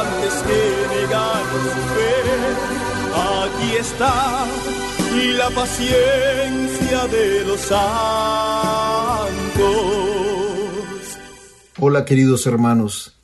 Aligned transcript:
antes 0.00 0.34
que 0.46 0.60
negar 0.94 1.44
su 1.74 1.82
fe. 1.94 2.12
Aquí 3.14 3.76
está 3.76 4.46
la 5.38 5.50
paciencia 5.50 7.06
de 7.06 7.44
los 7.46 7.60
santos. 7.60 7.76
Hola 11.78 12.04
queridos 12.04 12.46
hermanos, 12.46 13.16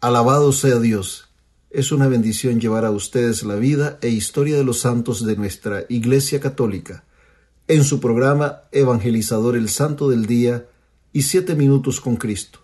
alabado 0.00 0.52
sea 0.52 0.78
Dios. 0.78 1.28
Es 1.70 1.92
una 1.92 2.08
bendición 2.08 2.60
llevar 2.60 2.84
a 2.84 2.90
ustedes 2.90 3.42
la 3.42 3.56
vida 3.56 3.98
e 4.00 4.08
historia 4.08 4.56
de 4.56 4.64
los 4.64 4.80
santos 4.80 5.24
de 5.24 5.36
nuestra 5.36 5.84
Iglesia 5.88 6.40
Católica 6.40 7.04
en 7.68 7.84
su 7.84 8.00
programa 8.00 8.62
Evangelizador 8.72 9.56
el 9.56 9.68
Santo 9.68 10.08
del 10.08 10.26
Día 10.26 10.66
y 11.12 11.22
Siete 11.22 11.54
Minutos 11.54 12.00
con 12.00 12.16
Cristo. 12.16 12.60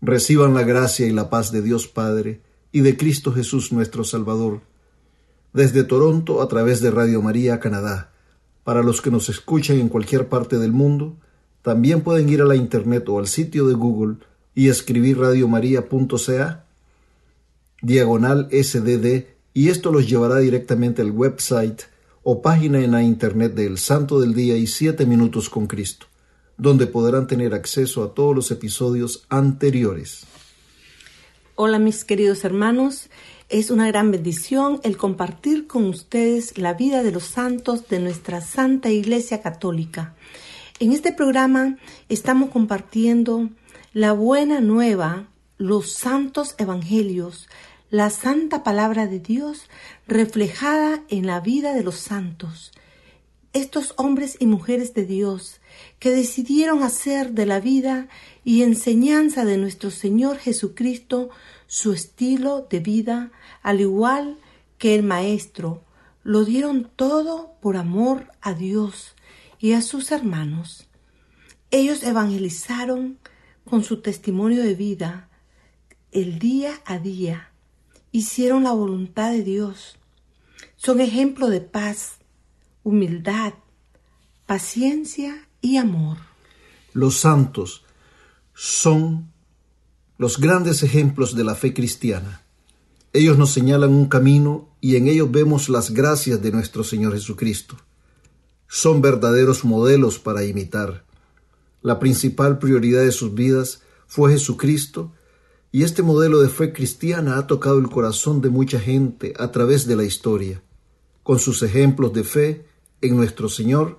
Reciban 0.00 0.54
la 0.54 0.62
gracia 0.62 1.06
y 1.06 1.12
la 1.12 1.28
paz 1.28 1.52
de 1.52 1.60
Dios 1.62 1.86
Padre 1.86 2.40
y 2.72 2.80
de 2.80 2.96
Cristo 2.96 3.32
Jesús 3.32 3.72
nuestro 3.72 4.04
Salvador, 4.04 4.60
desde 5.52 5.84
Toronto 5.84 6.42
a 6.42 6.48
través 6.48 6.80
de 6.80 6.90
Radio 6.90 7.22
María 7.22 7.60
Canadá. 7.60 8.12
Para 8.64 8.82
los 8.82 9.00
que 9.00 9.10
nos 9.10 9.28
escuchan 9.28 9.78
en 9.78 9.88
cualquier 9.88 10.28
parte 10.28 10.58
del 10.58 10.72
mundo, 10.72 11.16
también 11.62 12.02
pueden 12.02 12.28
ir 12.28 12.42
a 12.42 12.44
la 12.44 12.56
internet 12.56 13.08
o 13.08 13.18
al 13.18 13.26
sitio 13.26 13.66
de 13.66 13.74
Google 13.74 14.16
y 14.54 14.68
escribir 14.68 15.18
radiomaria.ca 15.18 16.64
diagonal 17.80 18.48
SDD 18.50 19.26
y 19.54 19.68
esto 19.68 19.92
los 19.92 20.08
llevará 20.08 20.38
directamente 20.38 21.02
al 21.02 21.10
website 21.10 21.82
o 22.22 22.42
página 22.42 22.80
en 22.80 22.92
la 22.92 23.02
internet 23.02 23.54
del 23.54 23.78
Santo 23.78 24.20
del 24.20 24.34
Día 24.34 24.56
y 24.56 24.66
Siete 24.66 25.06
Minutos 25.06 25.48
con 25.48 25.66
Cristo, 25.66 26.06
donde 26.56 26.86
podrán 26.86 27.26
tener 27.26 27.54
acceso 27.54 28.02
a 28.02 28.14
todos 28.14 28.34
los 28.34 28.50
episodios 28.50 29.24
anteriores. 29.28 30.26
Hola 31.60 31.80
mis 31.80 32.04
queridos 32.04 32.44
hermanos, 32.44 33.10
es 33.48 33.72
una 33.72 33.88
gran 33.88 34.12
bendición 34.12 34.78
el 34.84 34.96
compartir 34.96 35.66
con 35.66 35.86
ustedes 35.86 36.56
la 36.56 36.72
vida 36.72 37.02
de 37.02 37.10
los 37.10 37.24
santos 37.24 37.88
de 37.88 37.98
nuestra 37.98 38.40
Santa 38.40 38.90
Iglesia 38.90 39.42
Católica. 39.42 40.14
En 40.78 40.92
este 40.92 41.12
programa 41.12 41.76
estamos 42.08 42.50
compartiendo 42.50 43.50
la 43.92 44.12
buena 44.12 44.60
nueva, 44.60 45.26
los 45.56 45.94
santos 45.94 46.54
evangelios, 46.58 47.48
la 47.90 48.10
santa 48.10 48.62
palabra 48.62 49.08
de 49.08 49.18
Dios 49.18 49.68
reflejada 50.06 51.02
en 51.08 51.26
la 51.26 51.40
vida 51.40 51.74
de 51.74 51.82
los 51.82 51.96
santos. 51.96 52.70
Estos 53.52 53.94
hombres 53.96 54.36
y 54.38 54.46
mujeres 54.46 54.94
de 54.94 55.06
Dios 55.06 55.57
que 55.98 56.10
decidieron 56.10 56.82
hacer 56.82 57.32
de 57.32 57.46
la 57.46 57.60
vida 57.60 58.08
y 58.44 58.62
enseñanza 58.62 59.44
de 59.44 59.56
nuestro 59.56 59.90
Señor 59.90 60.38
Jesucristo 60.38 61.30
su 61.66 61.92
estilo 61.92 62.66
de 62.70 62.80
vida, 62.80 63.30
al 63.62 63.80
igual 63.80 64.38
que 64.78 64.94
el 64.94 65.02
Maestro, 65.02 65.82
lo 66.22 66.44
dieron 66.44 66.90
todo 66.94 67.54
por 67.60 67.76
amor 67.76 68.30
a 68.40 68.54
Dios 68.54 69.14
y 69.58 69.72
a 69.72 69.82
sus 69.82 70.12
hermanos. 70.12 70.88
Ellos 71.70 72.02
evangelizaron 72.02 73.18
con 73.64 73.82
su 73.82 74.00
testimonio 74.00 74.62
de 74.62 74.74
vida 74.74 75.28
el 76.12 76.38
día 76.38 76.80
a 76.86 76.98
día, 76.98 77.52
hicieron 78.12 78.64
la 78.64 78.72
voluntad 78.72 79.30
de 79.30 79.42
Dios. 79.42 79.98
Son 80.76 81.00
ejemplo 81.00 81.48
de 81.50 81.60
paz, 81.60 82.18
humildad, 82.82 83.52
paciencia 84.46 85.47
amor. 85.76 86.16
Los 86.92 87.20
santos 87.20 87.84
son 88.54 89.30
los 90.16 90.38
grandes 90.38 90.82
ejemplos 90.82 91.36
de 91.36 91.44
la 91.44 91.54
fe 91.54 91.74
cristiana. 91.74 92.42
Ellos 93.12 93.38
nos 93.38 93.52
señalan 93.52 93.90
un 93.90 94.06
camino 94.06 94.68
y 94.80 94.96
en 94.96 95.08
ellos 95.08 95.30
vemos 95.30 95.68
las 95.68 95.90
gracias 95.90 96.42
de 96.42 96.50
nuestro 96.50 96.84
Señor 96.84 97.12
Jesucristo. 97.12 97.76
Son 98.66 99.00
verdaderos 99.00 99.64
modelos 99.64 100.18
para 100.18 100.44
imitar. 100.44 101.04
La 101.82 101.98
principal 101.98 102.58
prioridad 102.58 103.02
de 103.02 103.12
sus 103.12 103.34
vidas 103.34 103.82
fue 104.06 104.32
Jesucristo 104.32 105.12
y 105.70 105.84
este 105.84 106.02
modelo 106.02 106.40
de 106.40 106.48
fe 106.48 106.72
cristiana 106.72 107.38
ha 107.38 107.46
tocado 107.46 107.78
el 107.78 107.88
corazón 107.88 108.40
de 108.40 108.50
mucha 108.50 108.80
gente 108.80 109.34
a 109.38 109.52
través 109.52 109.86
de 109.86 109.96
la 109.96 110.04
historia. 110.04 110.62
Con 111.22 111.38
sus 111.38 111.62
ejemplos 111.62 112.12
de 112.12 112.24
fe 112.24 112.66
en 113.00 113.16
nuestro 113.16 113.48
Señor, 113.48 113.98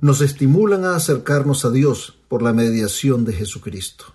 nos 0.00 0.20
estimulan 0.20 0.84
a 0.84 0.96
acercarnos 0.96 1.64
a 1.64 1.70
Dios 1.70 2.18
por 2.28 2.42
la 2.42 2.52
mediación 2.52 3.24
de 3.24 3.32
Jesucristo. 3.32 4.06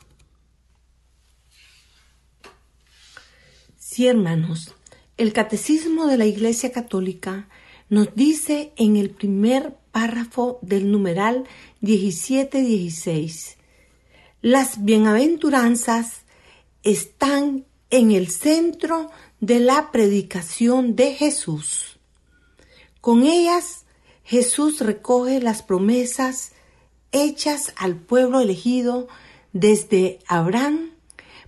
Sí, 3.77 4.07
hermanos, 4.07 4.73
el 5.17 5.33
Catecismo 5.33 6.07
de 6.07 6.17
la 6.17 6.25
Iglesia 6.25 6.71
Católica 6.71 7.49
nos 7.89 8.13
dice 8.15 8.71
en 8.77 8.95
el 8.95 9.09
primer 9.09 9.75
párrafo 9.91 10.59
del 10.61 10.91
numeral 10.91 11.45
17-16, 11.81 13.55
las 14.41 14.85
bienaventuranzas 14.85 16.21
están 16.83 17.65
en 17.89 18.11
el 18.11 18.29
centro 18.29 19.09
de 19.41 19.59
la 19.59 19.91
predicación 19.91 20.95
de 20.95 21.15
Jesús. 21.15 21.99
Con 23.01 23.23
ellas, 23.23 23.85
Jesús 24.29 24.79
recoge 24.81 25.41
las 25.41 25.63
promesas 25.63 26.51
hechas 27.11 27.73
al 27.75 27.95
pueblo 27.95 28.39
elegido 28.39 29.07
desde 29.53 30.19
Abraham, 30.27 30.91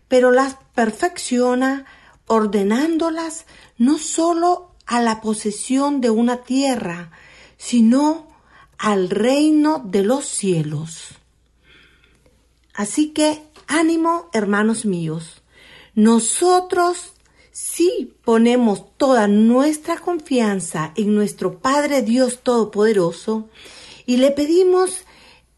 pero 0.08 0.32
las 0.32 0.58
perfecciona 0.74 1.86
ordenándolas 2.26 3.46
no 3.78 4.00
sólo 4.00 4.72
a 4.88 5.00
la 5.00 5.22
posesión 5.22 6.02
de 6.02 6.10
una 6.10 6.38
tierra, 6.38 7.12
sino 7.56 8.28
al 8.80 9.12
reino 9.12 9.84
de 9.86 10.02
los 10.02 10.26
cielos. 10.26 11.10
Así 12.74 13.10
que 13.10 13.44
ánimo, 13.68 14.28
hermanos 14.34 14.86
míos, 14.86 15.44
nosotros 15.94 17.11
sí 17.62 18.16
ponemos 18.24 18.98
toda 18.98 19.28
nuestra 19.28 19.98
confianza 19.98 20.94
en 20.96 21.14
nuestro 21.14 21.60
Padre 21.60 22.02
Dios 22.02 22.40
Todopoderoso 22.42 23.50
y 24.08 24.18
le 24.18 24.32
pedimos 24.32 25.06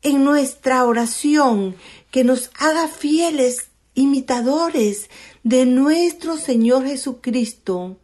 en 0.02 0.26
nuestra 0.26 0.86
oración 0.86 1.76
que 2.12 2.26
nos 2.26 2.52
haga 2.60 2.90
fieles 2.90 3.70
imitadores 3.94 5.10
de 5.44 5.66
nuestro 5.66 6.38
Señor 6.38 6.86
Jesucristo. 6.86 7.98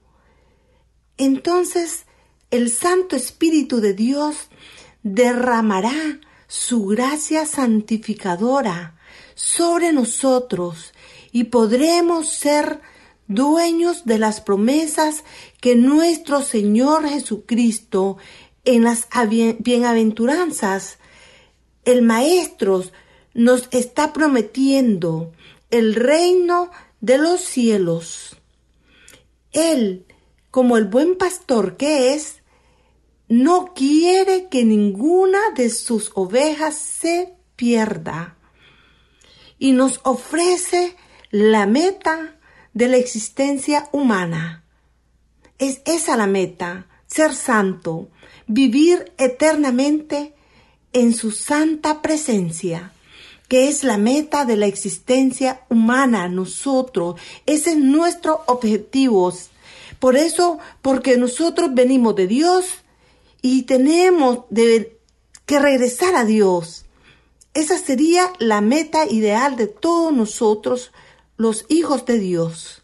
Entonces 1.17 2.05
el 2.51 2.71
Santo 2.71 3.17
Espíritu 3.17 3.81
de 3.81 3.93
Dios 3.93 4.47
derramará 5.03 6.21
su 6.47 6.85
gracia 6.85 7.45
santificadora 7.45 8.97
sobre 9.35 9.91
nosotros 9.91 10.93
y 11.33 11.45
podremos 11.45 12.29
ser 12.29 12.81
dueños 13.29 14.05
de 14.05 14.17
las 14.17 14.41
promesas 14.41 15.23
que 15.61 15.75
nuestro 15.75 16.41
Señor 16.41 17.07
Jesucristo 17.07 18.17
en 18.65 18.83
las 18.83 19.07
bienaventuranzas, 19.59 20.97
el 21.85 22.01
Maestro 22.01 22.83
nos 23.33 23.69
está 23.71 24.11
prometiendo 24.11 25.31
el 25.69 25.95
reino 25.95 26.71
de 26.99 27.19
los 27.19 27.41
cielos. 27.41 28.35
Él, 29.51 30.05
como 30.51 30.77
el 30.77 30.85
buen 30.85 31.15
pastor 31.15 31.77
que 31.77 32.15
es, 32.15 32.41
no 33.27 33.73
quiere 33.75 34.49
que 34.49 34.65
ninguna 34.65 35.39
de 35.55 35.69
sus 35.69 36.11
ovejas 36.15 36.75
se 36.75 37.35
pierda 37.55 38.37
y 39.59 39.73
nos 39.73 39.99
ofrece 40.03 40.95
la 41.29 41.67
meta 41.67 42.38
de 42.73 42.87
la 42.87 42.97
existencia 42.97 43.89
humana. 43.91 44.63
Es 45.57 45.81
esa 45.85 46.15
la 46.17 46.27
meta, 46.27 46.87
ser 47.07 47.35
santo, 47.35 48.09
vivir 48.47 49.11
eternamente 49.17 50.33
en 50.93 51.13
su 51.13 51.31
santa 51.31 52.01
presencia, 52.01 52.93
que 53.47 53.67
es 53.67 53.83
la 53.83 53.97
meta 53.97 54.45
de 54.45 54.57
la 54.57 54.67
existencia 54.67 55.61
humana, 55.69 56.29
nosotros. 56.29 57.19
Ese 57.45 57.71
es 57.71 57.77
nuestro 57.77 58.43
objetivo. 58.47 59.33
Por 59.99 60.15
eso, 60.15 60.59
porque 60.81 61.17
nosotros 61.17 61.73
venimos 61.73 62.15
de 62.15 62.27
Dios 62.27 62.65
y 63.41 63.63
tenemos 63.63 64.45
que 64.49 65.59
regresar 65.59 66.15
a 66.15 66.25
Dios. 66.25 66.85
Esa 67.53 67.77
sería 67.77 68.31
la 68.39 68.61
meta 68.61 69.05
ideal 69.09 69.55
de 69.55 69.67
todos 69.67 70.13
nosotros, 70.13 70.91
los 71.39 71.65
hijos 71.69 72.05
de 72.05 72.19
Dios. 72.19 72.81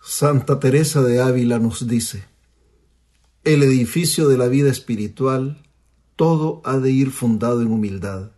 Santa 0.00 0.60
Teresa 0.60 1.02
de 1.02 1.20
Ávila 1.20 1.58
nos 1.58 1.88
dice, 1.88 2.24
el 3.42 3.64
edificio 3.64 4.28
de 4.28 4.38
la 4.38 4.46
vida 4.46 4.70
espiritual, 4.70 5.60
todo 6.14 6.62
ha 6.64 6.78
de 6.78 6.92
ir 6.92 7.10
fundado 7.10 7.62
en 7.62 7.72
humildad. 7.72 8.30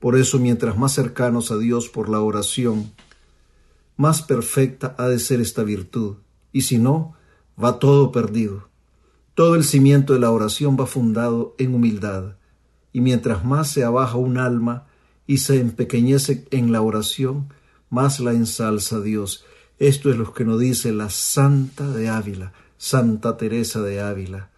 Por 0.00 0.18
eso, 0.18 0.40
mientras 0.40 0.76
más 0.76 0.92
cercanos 0.92 1.52
a 1.52 1.56
Dios 1.56 1.88
por 1.88 2.08
la 2.08 2.20
oración, 2.20 2.90
más 3.96 4.20
perfecta 4.20 4.96
ha 4.98 5.06
de 5.06 5.20
ser 5.20 5.40
esta 5.40 5.62
virtud, 5.62 6.16
y 6.52 6.62
si 6.62 6.78
no, 6.78 7.14
va 7.62 7.78
todo 7.78 8.10
perdido. 8.10 8.70
Todo 9.36 9.54
el 9.54 9.62
cimiento 9.62 10.14
de 10.14 10.18
la 10.18 10.32
oración 10.32 10.76
va 10.76 10.86
fundado 10.86 11.54
en 11.58 11.76
humildad 11.76 12.34
y 12.92 13.02
mientras 13.02 13.44
más 13.44 13.70
se 13.70 13.84
abaja 13.84 14.16
un 14.16 14.36
alma 14.36 14.88
y 15.30 15.38
se 15.38 15.60
empequeñece 15.60 16.44
en 16.50 16.72
la 16.72 16.82
oración, 16.82 17.54
más 17.88 18.18
la 18.18 18.32
ensalza 18.32 19.00
Dios. 19.00 19.44
Esto 19.78 20.10
es 20.10 20.16
lo 20.16 20.34
que 20.34 20.44
nos 20.44 20.58
dice 20.58 20.90
la 20.90 21.08
Santa 21.08 21.88
de 21.88 22.08
Ávila, 22.08 22.52
Santa 22.76 23.36
Teresa 23.36 23.80
de 23.80 24.00
Ávila. 24.00 24.50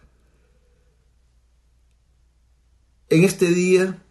En 3.07 3.23
este 3.23 3.49
día 3.51 4.01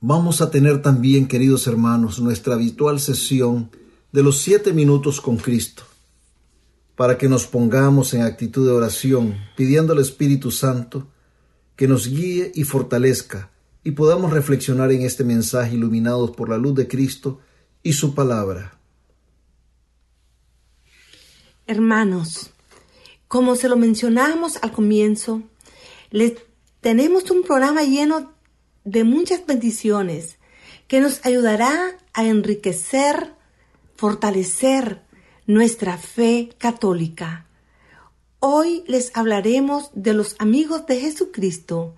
vamos 0.00 0.40
a 0.40 0.50
tener 0.50 0.82
también, 0.82 1.28
queridos 1.28 1.68
hermanos, 1.68 2.18
nuestra 2.18 2.54
habitual 2.54 2.98
sesión 2.98 3.70
de 4.10 4.24
los 4.24 4.38
siete 4.38 4.72
minutos 4.72 5.20
con 5.20 5.36
Cristo, 5.36 5.84
para 6.96 7.16
que 7.18 7.28
nos 7.28 7.46
pongamos 7.46 8.14
en 8.14 8.22
actitud 8.22 8.66
de 8.66 8.72
oración, 8.72 9.36
pidiendo 9.56 9.92
al 9.92 10.00
Espíritu 10.00 10.50
Santo 10.50 11.06
que 11.76 11.86
nos 11.86 12.08
guíe 12.08 12.50
y 12.52 12.64
fortalezca 12.64 13.53
y 13.84 13.92
podamos 13.92 14.32
reflexionar 14.32 14.90
en 14.90 15.02
este 15.02 15.22
mensaje 15.22 15.74
iluminados 15.74 16.30
por 16.30 16.48
la 16.48 16.56
luz 16.56 16.74
de 16.74 16.88
Cristo 16.88 17.40
y 17.82 17.92
su 17.92 18.14
palabra. 18.14 18.78
Hermanos, 21.66 22.50
como 23.28 23.56
se 23.56 23.68
lo 23.68 23.76
mencionamos 23.76 24.58
al 24.62 24.72
comienzo, 24.72 25.42
les 26.10 26.34
tenemos 26.80 27.30
un 27.30 27.42
programa 27.42 27.82
lleno 27.82 28.32
de 28.84 29.04
muchas 29.04 29.46
bendiciones 29.46 30.38
que 30.88 31.00
nos 31.00 31.24
ayudará 31.24 31.96
a 32.12 32.24
enriquecer, 32.24 33.34
fortalecer 33.96 35.02
nuestra 35.46 35.98
fe 35.98 36.50
católica. 36.58 37.46
Hoy 38.40 38.84
les 38.86 39.10
hablaremos 39.16 39.90
de 39.94 40.14
los 40.14 40.36
amigos 40.38 40.86
de 40.86 41.00
Jesucristo, 41.00 41.94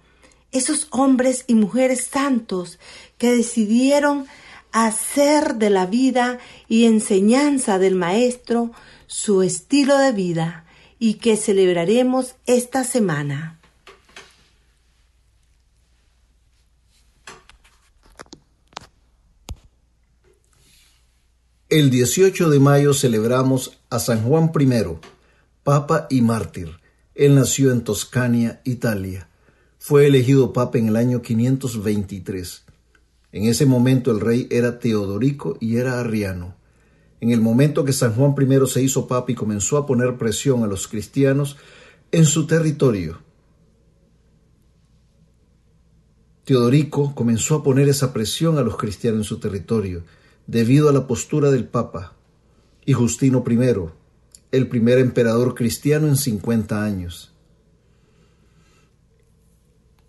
esos 0.57 0.89
hombres 0.91 1.45
y 1.47 1.55
mujeres 1.55 2.05
santos 2.05 2.79
que 3.19 3.35
decidieron 3.35 4.27
hacer 4.73 5.55
de 5.55 5.71
la 5.71 5.87
vida 5.87 6.39
y 6.69 6.85
enseñanza 6.85 7.79
del 7.79 7.95
Maestro 7.95 8.73
su 9.07 9.43
estilo 9.43 9.99
de 9.99 10.13
vida 10.13 10.67
y 10.99 11.15
que 11.15 11.37
celebraremos 11.37 12.35
esta 12.47 12.85
semana. 12.85 13.59
El 21.69 21.91
18 21.91 22.49
de 22.49 22.61
mayo 22.61 22.95
celebramos 22.95 23.79
a 23.91 23.99
San 23.99 24.23
Juan 24.23 24.53
I 24.59 24.99
papa 25.65 26.07
y 26.09 26.23
mártir. 26.23 26.79
Él 27.17 27.35
nació 27.35 27.73
en 27.73 27.83
Toscania, 27.83 28.61
Italia. 28.65 29.29
Fue 29.89 30.05
elegido 30.05 30.53
papa 30.53 30.79
en 30.79 30.89
el 30.89 30.97
año 30.97 31.23
523. 31.23 32.65
En 33.31 33.45
ese 33.45 33.67
momento 33.67 34.11
el 34.11 34.19
rey 34.19 34.49
era 34.51 34.81
Teodorico 34.81 35.57
y 35.61 35.77
era 35.77 36.01
arriano. 36.01 36.57
En 37.21 37.31
el 37.31 37.41
momento 37.41 37.85
que 37.85 37.93
San 37.93 38.13
Juan 38.15 38.35
I 38.37 38.67
se 38.67 38.83
hizo 38.83 39.07
papa 39.07 39.31
y 39.31 39.37
comenzó 39.37 39.77
a 39.77 39.87
poner 39.87 40.19
presión 40.19 40.65
a 40.65 40.67
los 40.67 40.89
cristianos 40.89 41.57
en 42.11 42.25
su 42.25 42.49
territorio, 42.49 43.21
Teodorico 46.43 47.15
comenzó 47.15 47.55
a 47.55 47.63
poner 47.63 47.89
esa 47.89 48.13
presión 48.13 48.59
a 48.59 48.63
los 48.63 48.77
cristianos 48.77 49.19
en 49.19 49.25
su 49.25 49.39
territorio 49.39 50.03
debido 50.49 50.89
a 50.89 50.93
la 50.93 51.07
postura 51.07 51.53
del 51.53 51.65
Papa. 51.65 52.17
Y 52.85 52.93
Justino 52.93 53.45
I, 53.49 53.59
el 54.51 54.67
primer 54.67 54.99
emperador 54.99 55.55
cristiano 55.55 56.09
en 56.09 56.17
50 56.17 56.83
años. 56.83 57.36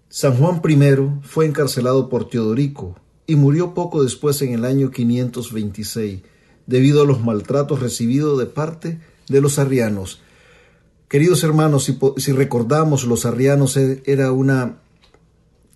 San 0.10 0.38
Juan 0.38 0.62
I 0.68 1.28
fue 1.28 1.46
encarcelado 1.46 2.10
por 2.10 2.30
Teodorico 2.30 2.96
y 3.26 3.36
murió 3.36 3.74
poco 3.74 4.04
después 4.04 4.42
en 4.42 4.54
el 4.54 4.64
año 4.64 4.90
526 4.90 6.22
debido 6.66 7.02
a 7.02 7.06
los 7.06 7.22
maltratos 7.22 7.82
recibidos 7.82 8.40
de 8.40 8.46
parte 8.46 9.00
de 9.28 9.42
los 9.42 9.60
arrianos. 9.60 10.22
Queridos 11.10 11.44
hermanos, 11.44 11.92
si, 12.18 12.32
recordamos, 12.32 13.06
los 13.06 13.26
arrianos 13.26 13.78
e, 13.78 14.04
era 14.06 14.32
una 14.32 14.80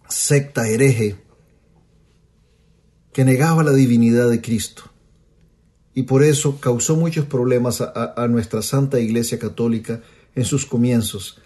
secta 0.08 0.68
hereje 0.68 1.16
que 3.14 3.26
negaba 3.26 3.64
la 3.64 3.72
divinidad 3.72 4.30
de 4.30 4.42
Cristo 4.42 4.84
y 5.94 6.04
por 6.04 6.24
eso 6.24 6.60
causó 6.60 6.96
muchos 6.96 7.26
problemas 7.26 7.82
a, 7.82 8.28
nuestra 8.30 8.62
Santa 8.62 9.00
Iglesia 9.00 9.40
Católica 9.40 10.02
en 10.36 10.46
sus 10.46 10.66
comienzos. 10.66 11.40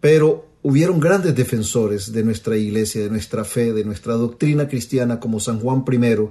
Pero 0.00 0.48
hubieron 0.64 0.98
grandes 0.98 1.36
defensores 1.36 2.12
de 2.12 2.24
nuestra 2.24 2.56
Iglesia, 2.56 3.02
de 3.02 3.10
nuestra 3.10 3.44
fe, 3.44 3.74
de 3.74 3.84
nuestra 3.84 4.14
doctrina 4.14 4.66
cristiana 4.66 5.20
como 5.20 5.38
San 5.38 5.60
Juan 5.60 5.84
I, 5.86 6.30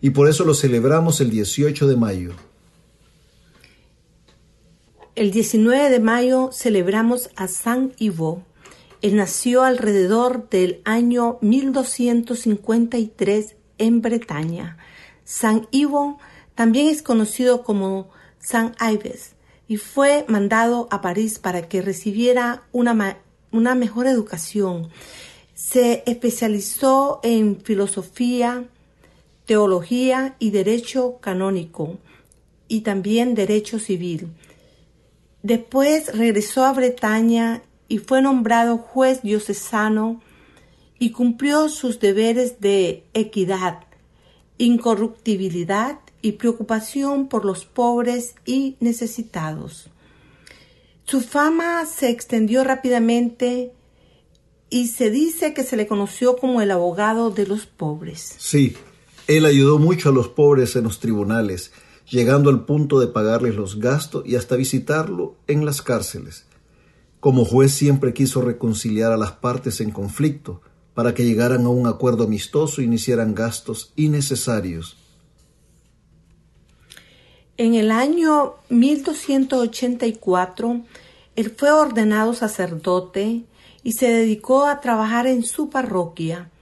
y 0.00 0.10
por 0.10 0.28
eso 0.28 0.44
lo 0.44 0.54
celebramos 0.54 1.20
el 1.20 1.30
18 1.30 1.86
de 1.86 1.96
mayo. 1.96 2.32
El 5.14 5.30
19 5.30 5.90
de 5.90 6.00
mayo 6.00 6.50
celebramos 6.52 7.30
a 7.36 7.46
San 7.46 7.92
Ivo. 7.98 8.42
Él 9.00 9.14
nació 9.14 9.62
alrededor 9.62 10.50
del 10.50 10.80
año 10.84 11.38
1253 11.40 13.54
en 13.78 14.02
Bretaña. 14.02 14.76
San 15.22 15.68
Ivo 15.70 16.18
también 16.56 16.88
es 16.88 17.02
conocido 17.02 17.62
como 17.62 18.10
San 18.40 18.74
Ives 18.80 19.36
y 19.68 19.76
fue 19.76 20.24
mandado 20.26 20.88
a 20.90 21.00
París 21.00 21.38
para 21.38 21.68
que 21.68 21.80
recibiera 21.80 22.64
una, 22.72 23.18
una 23.52 23.74
mejor 23.74 24.06
educación. 24.06 24.88
Se 25.54 26.02
especializó 26.06 27.20
en 27.22 27.60
filosofía, 27.60 28.64
teología 29.46 30.36
y 30.38 30.50
derecho 30.50 31.18
canónico 31.20 31.98
y 32.68 32.82
también 32.82 33.34
derecho 33.34 33.78
civil. 33.78 34.28
Después 35.42 36.16
regresó 36.16 36.64
a 36.64 36.72
Bretaña 36.72 37.62
y 37.88 37.98
fue 37.98 38.20
nombrado 38.20 38.78
juez 38.78 39.22
diocesano 39.22 40.20
y 40.98 41.10
cumplió 41.12 41.68
sus 41.68 42.00
deberes 42.00 42.60
de 42.60 43.04
equidad, 43.14 43.84
incorruptibilidad 44.58 46.00
y 46.20 46.32
preocupación 46.32 47.28
por 47.28 47.44
los 47.44 47.64
pobres 47.64 48.34
y 48.44 48.76
necesitados. 48.80 49.90
Su 51.08 51.22
fama 51.22 51.86
se 51.86 52.10
extendió 52.10 52.64
rápidamente 52.64 53.72
y 54.68 54.88
se 54.88 55.10
dice 55.10 55.54
que 55.54 55.64
se 55.64 55.74
le 55.78 55.86
conoció 55.86 56.36
como 56.36 56.60
el 56.60 56.70
abogado 56.70 57.30
de 57.30 57.46
los 57.46 57.64
pobres. 57.64 58.34
Sí, 58.36 58.76
él 59.26 59.46
ayudó 59.46 59.78
mucho 59.78 60.10
a 60.10 60.12
los 60.12 60.28
pobres 60.28 60.76
en 60.76 60.84
los 60.84 61.00
tribunales, 61.00 61.72
llegando 62.10 62.50
al 62.50 62.66
punto 62.66 63.00
de 63.00 63.06
pagarles 63.06 63.54
los 63.54 63.78
gastos 63.78 64.22
y 64.26 64.36
hasta 64.36 64.56
visitarlo 64.56 65.36
en 65.46 65.64
las 65.64 65.80
cárceles. 65.80 66.44
Como 67.20 67.46
juez 67.46 67.72
siempre 67.72 68.12
quiso 68.12 68.42
reconciliar 68.42 69.10
a 69.10 69.16
las 69.16 69.32
partes 69.32 69.80
en 69.80 69.92
conflicto 69.92 70.60
para 70.92 71.14
que 71.14 71.24
llegaran 71.24 71.64
a 71.64 71.70
un 71.70 71.86
acuerdo 71.86 72.24
amistoso 72.24 72.82
y 72.82 72.86
no 72.86 72.96
hicieran 72.96 73.34
gastos 73.34 73.94
innecesarios. 73.96 74.97
En 77.58 77.74
el 77.74 77.90
año 77.90 78.54
1284, 78.68 80.80
él 81.34 81.54
fue 81.56 81.72
ordenado 81.72 82.32
sacerdote 82.32 83.42
y 83.82 83.94
se 83.94 84.12
dedicó 84.12 84.64
a 84.64 84.80
trabajar 84.80 85.26
en 85.26 85.42
su 85.42 85.68
parroquia. 85.68 86.52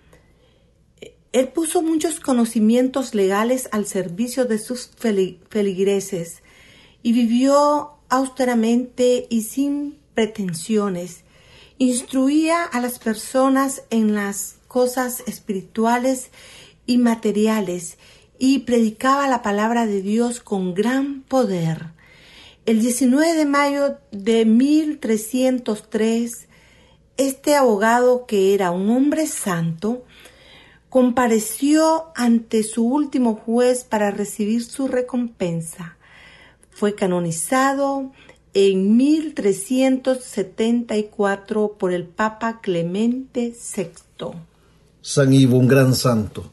Él 1.33 1.49
puso 1.49 1.83
muchos 1.83 2.19
conocimientos 2.19 3.15
legales 3.15 3.69
al 3.73 3.85
servicio 3.85 4.47
de 4.47 4.59
sus 4.59 4.89
feligreses 4.97 6.43
y 7.03 7.13
vivió 7.13 7.91
austeramente 8.09 9.27
y 9.29 9.43
sin 9.43 9.99
pretensiones. 10.15 11.25
Instruía 11.77 12.65
a 12.65 12.81
las 12.81 12.99
personas 12.99 13.83
en 13.91 14.15
las 14.15 14.61
cosas 14.67 15.23
espirituales 15.27 16.31
y 16.87 16.97
materiales 16.97 17.99
y 18.39 18.61
predicaba 18.61 19.29
la 19.29 19.43
palabra 19.43 19.85
de 19.87 20.01
Dios 20.03 20.41
con 20.41 20.75
gran 20.75 21.23
poder. 21.23 21.87
El 22.67 22.81
19 22.81 23.35
de 23.35 23.47
mayo 23.47 23.97
de 24.11 24.45
1303, 24.45 26.49
este 27.17 27.55
abogado, 27.55 28.27
que 28.27 28.53
era 28.55 28.73
un 28.73 28.91
hombre 28.91 29.27
santo, 29.27 30.05
compareció 30.89 32.07
ante 32.15 32.63
su 32.63 32.87
último 32.87 33.35
juez 33.37 33.85
para 33.85 34.11
recibir 34.11 34.65
su 34.65 34.89
recompensa. 34.89 35.97
Fue 36.71 36.95
canonizado 36.95 38.13
en 38.53 38.97
1374 38.97 41.77
por 41.79 41.93
el 41.93 42.05
Papa 42.05 42.61
Clemente 42.61 43.55
VI. 43.77 43.87
San 45.03 45.33
Ivo, 45.33 45.59
un 45.59 45.69
gran 45.69 45.95
santo. 45.95 46.51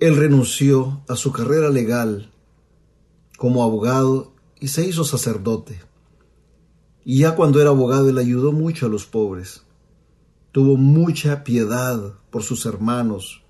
Él 0.00 0.16
renunció 0.16 1.02
a 1.08 1.16
su 1.16 1.32
carrera 1.32 1.70
legal 1.70 2.30
como 3.36 3.64
abogado 3.64 4.32
y 4.60 4.68
se 4.68 4.86
hizo 4.86 5.02
sacerdote. 5.02 5.80
Y 7.04 7.20
ya 7.20 7.34
cuando 7.34 7.60
era 7.60 7.70
abogado 7.70 8.08
él 8.08 8.18
ayudó 8.18 8.52
mucho 8.52 8.86
a 8.86 8.88
los 8.88 9.06
pobres. 9.06 9.62
Tuvo 10.52 10.76
mucha 10.76 11.42
piedad 11.42 12.14
por 12.30 12.44
sus 12.44 12.64
hermanos, 12.64 13.42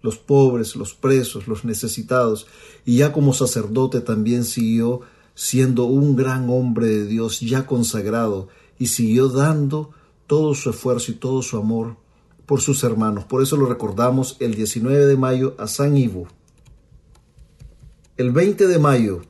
los 0.00 0.18
pobres, 0.18 0.74
los 0.74 0.92
presos, 0.92 1.46
los 1.46 1.64
necesitados, 1.64 2.48
y 2.84 2.96
ya 2.96 3.12
como 3.12 3.32
sacerdote 3.32 4.00
también 4.00 4.44
siguió 4.44 5.02
siendo 5.36 5.84
un 5.84 6.16
gran 6.16 6.50
hombre 6.50 6.88
de 6.88 7.06
Dios 7.06 7.38
ya 7.40 7.64
consagrado 7.64 8.48
y 8.76 8.88
siguió 8.88 9.28
dando 9.28 9.90
todo 10.26 10.54
su 10.56 10.70
esfuerzo 10.70 11.12
y 11.12 11.14
todo 11.14 11.42
su 11.42 11.58
amor 11.58 11.96
por 12.46 12.60
sus 12.60 12.84
hermanos. 12.84 13.24
Por 13.24 13.42
eso 13.42 13.56
lo 13.56 13.66
recordamos 13.66 14.36
el 14.40 14.54
19 14.54 15.06
de 15.06 15.16
mayo 15.16 15.54
a 15.58 15.66
San 15.66 15.96
Ivo. 15.96 16.28
El 18.16 18.30
20 18.30 18.66
de 18.66 18.78
mayo 18.78 19.22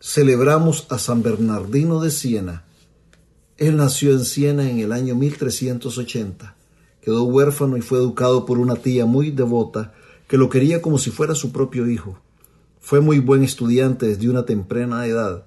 celebramos 0.00 0.86
a 0.90 0.98
San 0.98 1.22
Bernardino 1.22 2.00
de 2.00 2.10
Siena. 2.10 2.64
Él 3.56 3.76
nació 3.76 4.12
en 4.12 4.24
Siena 4.24 4.70
en 4.70 4.78
el 4.78 4.92
año 4.92 5.14
1380. 5.16 6.54
Quedó 7.00 7.24
huérfano 7.24 7.76
y 7.76 7.80
fue 7.80 7.98
educado 7.98 8.46
por 8.46 8.58
una 8.58 8.76
tía 8.76 9.06
muy 9.06 9.30
devota 9.30 9.92
que 10.28 10.38
lo 10.38 10.48
quería 10.48 10.80
como 10.82 10.98
si 10.98 11.10
fuera 11.10 11.34
su 11.34 11.52
propio 11.52 11.88
hijo. 11.88 12.18
Fue 12.80 13.00
muy 13.00 13.18
buen 13.18 13.42
estudiante 13.42 14.06
desde 14.06 14.28
una 14.28 14.44
temprana 14.44 15.06
edad. 15.06 15.44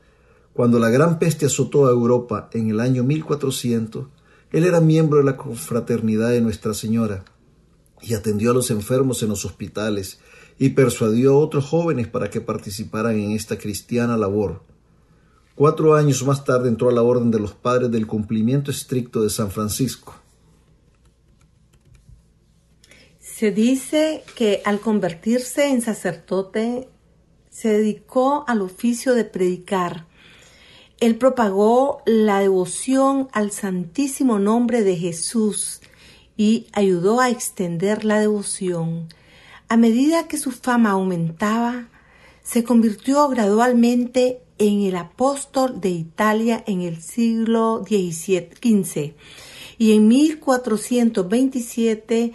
Cuando 0.53 0.79
la 0.79 0.89
gran 0.89 1.17
peste 1.17 1.45
azotó 1.45 1.87
a 1.87 1.91
Europa 1.91 2.49
en 2.51 2.69
el 2.69 2.79
año 2.79 3.03
1400, 3.03 4.07
él 4.51 4.65
era 4.65 4.81
miembro 4.81 5.19
de 5.19 5.23
la 5.23 5.37
confraternidad 5.37 6.29
de 6.29 6.41
Nuestra 6.41 6.73
Señora 6.73 7.23
y 8.01 8.15
atendió 8.15 8.51
a 8.51 8.53
los 8.53 8.69
enfermos 8.71 9.23
en 9.23 9.29
los 9.29 9.45
hospitales 9.45 10.19
y 10.57 10.69
persuadió 10.69 11.33
a 11.33 11.37
otros 11.37 11.65
jóvenes 11.65 12.07
para 12.07 12.29
que 12.29 12.41
participaran 12.41 13.17
en 13.17 13.31
esta 13.31 13.57
cristiana 13.57 14.17
labor. 14.17 14.63
Cuatro 15.55 15.95
años 15.95 16.25
más 16.25 16.43
tarde 16.43 16.69
entró 16.69 16.89
a 16.89 16.93
la 16.93 17.03
Orden 17.03 17.31
de 17.31 17.39
los 17.39 17.53
Padres 17.53 17.91
del 17.91 18.07
Cumplimiento 18.07 18.71
Estricto 18.71 19.21
de 19.21 19.29
San 19.29 19.51
Francisco. 19.51 20.15
Se 23.19 23.51
dice 23.51 24.23
que 24.35 24.61
al 24.65 24.79
convertirse 24.79 25.69
en 25.69 25.81
sacerdote 25.81 26.89
se 27.49 27.69
dedicó 27.69 28.45
al 28.47 28.61
oficio 28.61 29.13
de 29.13 29.25
predicar 29.25 30.07
él 31.01 31.17
propagó 31.17 32.01
la 32.05 32.39
devoción 32.39 33.27
al 33.33 33.51
santísimo 33.51 34.37
nombre 34.37 34.83
de 34.83 34.95
Jesús 34.95 35.81
y 36.37 36.67
ayudó 36.73 37.19
a 37.19 37.31
extender 37.31 38.05
la 38.05 38.19
devoción. 38.19 39.07
A 39.67 39.77
medida 39.77 40.27
que 40.27 40.37
su 40.37 40.51
fama 40.51 40.91
aumentaba, 40.91 41.87
se 42.43 42.63
convirtió 42.63 43.27
gradualmente 43.29 44.43
en 44.59 44.81
el 44.81 44.95
apóstol 44.95 45.81
de 45.81 45.89
Italia 45.89 46.63
en 46.67 46.81
el 46.81 47.01
siglo 47.01 47.83
XV 47.83 49.15
y 49.79 49.93
en 49.93 50.07
1427 50.07 52.33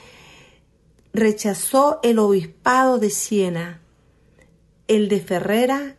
rechazó 1.13 2.01
el 2.03 2.19
obispado 2.19 2.99
de 2.99 3.11
Siena, 3.11 3.81
el 4.89 5.09
de 5.09 5.21
Ferrera 5.21 5.95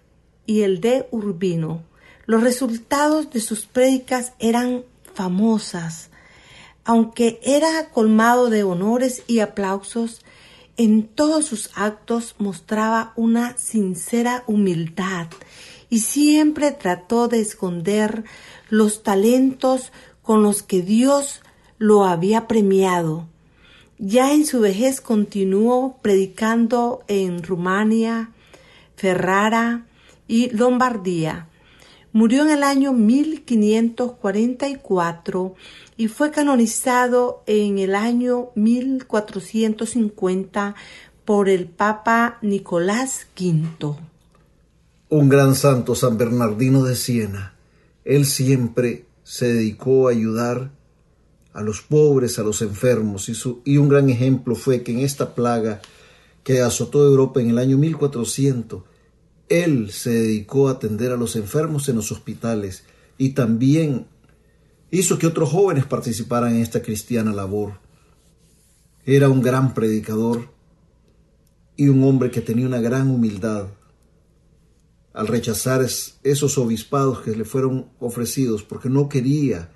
y 0.46 0.64
el 0.64 0.82
de 0.82 1.08
Urbino. 1.12 1.88
Los 2.28 2.44
resultados 2.44 3.32
de 3.32 3.40
sus 3.40 3.66
prédicas 3.68 4.34
eran 4.38 4.84
famosas. 5.14 6.10
Aunque 6.84 7.40
era 7.42 7.90
colmado 7.90 8.50
de 8.50 8.64
honores 8.64 9.24
y 9.28 9.40
aplausos, 9.40 10.26
en 10.76 11.08
todos 11.08 11.46
sus 11.46 11.72
actos 11.74 12.36
mostraba 12.38 13.14
una 13.16 13.58
sincera 13.58 14.44
humildad 14.46 15.28
y 15.90 16.00
siempre 16.00 16.72
trató 16.72 17.30
de 17.30 17.40
esconder 17.40 18.26
los 18.68 19.04
talentos 19.04 19.94
con 20.22 20.44
los 20.44 20.64
que 20.64 20.82
Dios 20.82 21.42
lo 21.78 22.04
había 22.04 22.46
premiado. 22.46 23.26
Ya 24.00 24.34
en 24.34 24.46
su 24.46 24.60
vejez 24.60 25.00
continuó 25.00 25.98
predicando 26.02 27.06
en 27.08 27.42
Rumania, 27.42 28.32
Ferrara 28.98 29.86
y 30.28 30.50
Lombardía 30.50 31.48
Murió 32.18 32.42
en 32.42 32.50
el 32.50 32.64
año 32.64 32.94
1544 32.94 35.54
y 35.98 36.08
fue 36.08 36.32
canonizado 36.32 37.44
en 37.46 37.78
el 37.78 37.94
año 37.94 38.50
1450 38.56 40.74
por 41.26 41.48
el 41.48 41.68
Papa 41.68 42.40
Nicolás 42.42 43.28
V. 43.40 43.98
Un 45.10 45.30
gran 45.30 45.54
santo, 45.54 45.94
San 45.94 46.18
Bernardino 46.18 46.84
de 46.84 46.96
Siena. 46.96 47.54
Él 48.04 48.26
siempre 48.26 49.06
se 49.22 49.54
dedicó 49.54 50.08
a 50.08 50.12
ayudar 50.12 50.72
a 51.54 51.62
los 51.62 51.84
pobres, 51.84 52.40
a 52.40 52.44
los 52.44 52.64
enfermos, 52.64 53.30
y, 53.30 53.34
y 53.64 53.78
un 53.78 53.90
gran 53.90 54.10
ejemplo 54.10 54.56
fue 54.56 54.82
que 54.82 54.92
en 54.92 55.02
esta 55.02 55.36
plaga 55.36 55.82
que 56.44 56.62
azotó 56.62 57.06
Europa 57.06 57.42
en 57.42 57.52
el 57.52 57.60
año 57.60 57.78
1400, 57.78 58.82
él 59.50 59.92
se 59.92 60.12
dedicó 60.12 60.68
a 60.68 60.74
atender 60.74 61.12
a 61.12 61.18
los 61.18 61.36
enfermos 61.36 61.88
en 61.90 61.96
los 61.96 62.12
hospitales 62.12 62.84
y 63.18 63.30
también 63.30 64.08
hizo 64.92 65.18
que 65.18 65.28
otros 65.28 65.50
jóvenes 65.50 65.86
participaran 65.86 66.56
en 66.56 66.62
esta 66.62 66.82
cristiana 66.82 67.34
labor. 67.34 67.80
Era 69.06 69.30
un 69.30 69.42
gran 69.42 69.74
predicador 69.74 70.50
y 71.76 71.88
un 71.88 72.04
hombre 72.04 72.32
que 72.32 72.42
tenía 72.42 72.66
una 72.66 72.82
gran 72.82 73.10
humildad. 73.10 73.68
Al 75.14 75.28
rechazar 75.28 75.86
esos 76.24 76.58
obispados 76.58 77.22
que 77.22 77.36
le 77.36 77.46
fueron 77.46 77.88
ofrecidos, 78.00 78.64
porque 78.64 78.90
no 78.90 79.10
quería, 79.10 79.72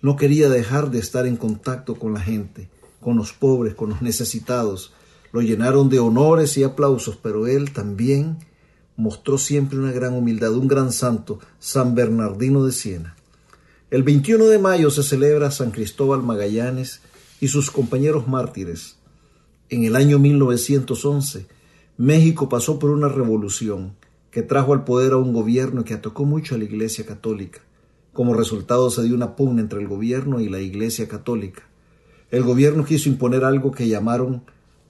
no 0.00 0.16
quería 0.16 0.48
dejar 0.48 0.90
de 0.90 0.98
estar 0.98 1.26
en 1.26 1.36
contacto 1.36 1.96
con 1.96 2.14
la 2.14 2.20
gente, 2.20 2.68
con 3.00 3.16
los 3.16 3.32
pobres, 3.32 3.74
con 3.74 3.90
los 3.90 4.02
necesitados. 4.02 4.92
Lo 5.32 5.40
llenaron 5.40 5.88
de 5.88 6.00
honores 6.00 6.56
y 6.56 6.64
aplausos, 6.64 7.16
pero 7.16 7.46
él 7.46 7.72
también 7.72 8.38
mostró 8.96 9.38
siempre 9.38 9.78
una 9.78 9.92
gran 9.92 10.14
humildad, 10.14 10.54
un 10.54 10.68
gran 10.68 10.92
santo, 10.92 11.38
San 11.58 11.94
Bernardino 11.94 12.64
de 12.64 12.72
Siena. 12.72 13.16
El 13.90 14.02
21 14.02 14.46
de 14.46 14.58
mayo 14.58 14.90
se 14.90 15.02
celebra 15.02 15.50
San 15.50 15.70
Cristóbal 15.70 16.22
Magallanes 16.22 17.00
y 17.40 17.48
sus 17.48 17.70
compañeros 17.70 18.28
mártires. 18.28 18.96
En 19.68 19.84
el 19.84 19.96
año 19.96 20.18
1911, 20.18 21.46
México 21.98 22.48
pasó 22.48 22.78
por 22.78 22.90
una 22.90 23.08
revolución 23.08 23.94
que 24.30 24.42
trajo 24.42 24.72
al 24.72 24.84
poder 24.84 25.12
a 25.12 25.18
un 25.18 25.32
gobierno 25.32 25.84
que 25.84 25.94
atacó 25.94 26.24
mucho 26.24 26.54
a 26.54 26.58
la 26.58 26.64
Iglesia 26.64 27.04
Católica. 27.04 27.60
Como 28.12 28.34
resultado 28.34 28.90
se 28.90 29.02
dio 29.02 29.14
una 29.14 29.36
pugna 29.36 29.60
entre 29.60 29.80
el 29.80 29.88
gobierno 29.88 30.40
y 30.40 30.48
la 30.48 30.60
Iglesia 30.60 31.06
Católica. 31.06 31.62
El 32.30 32.42
gobierno 32.42 32.84
quiso 32.84 33.10
imponer 33.10 33.44
algo 33.44 33.72
que 33.72 33.88
llamaron 33.88 34.42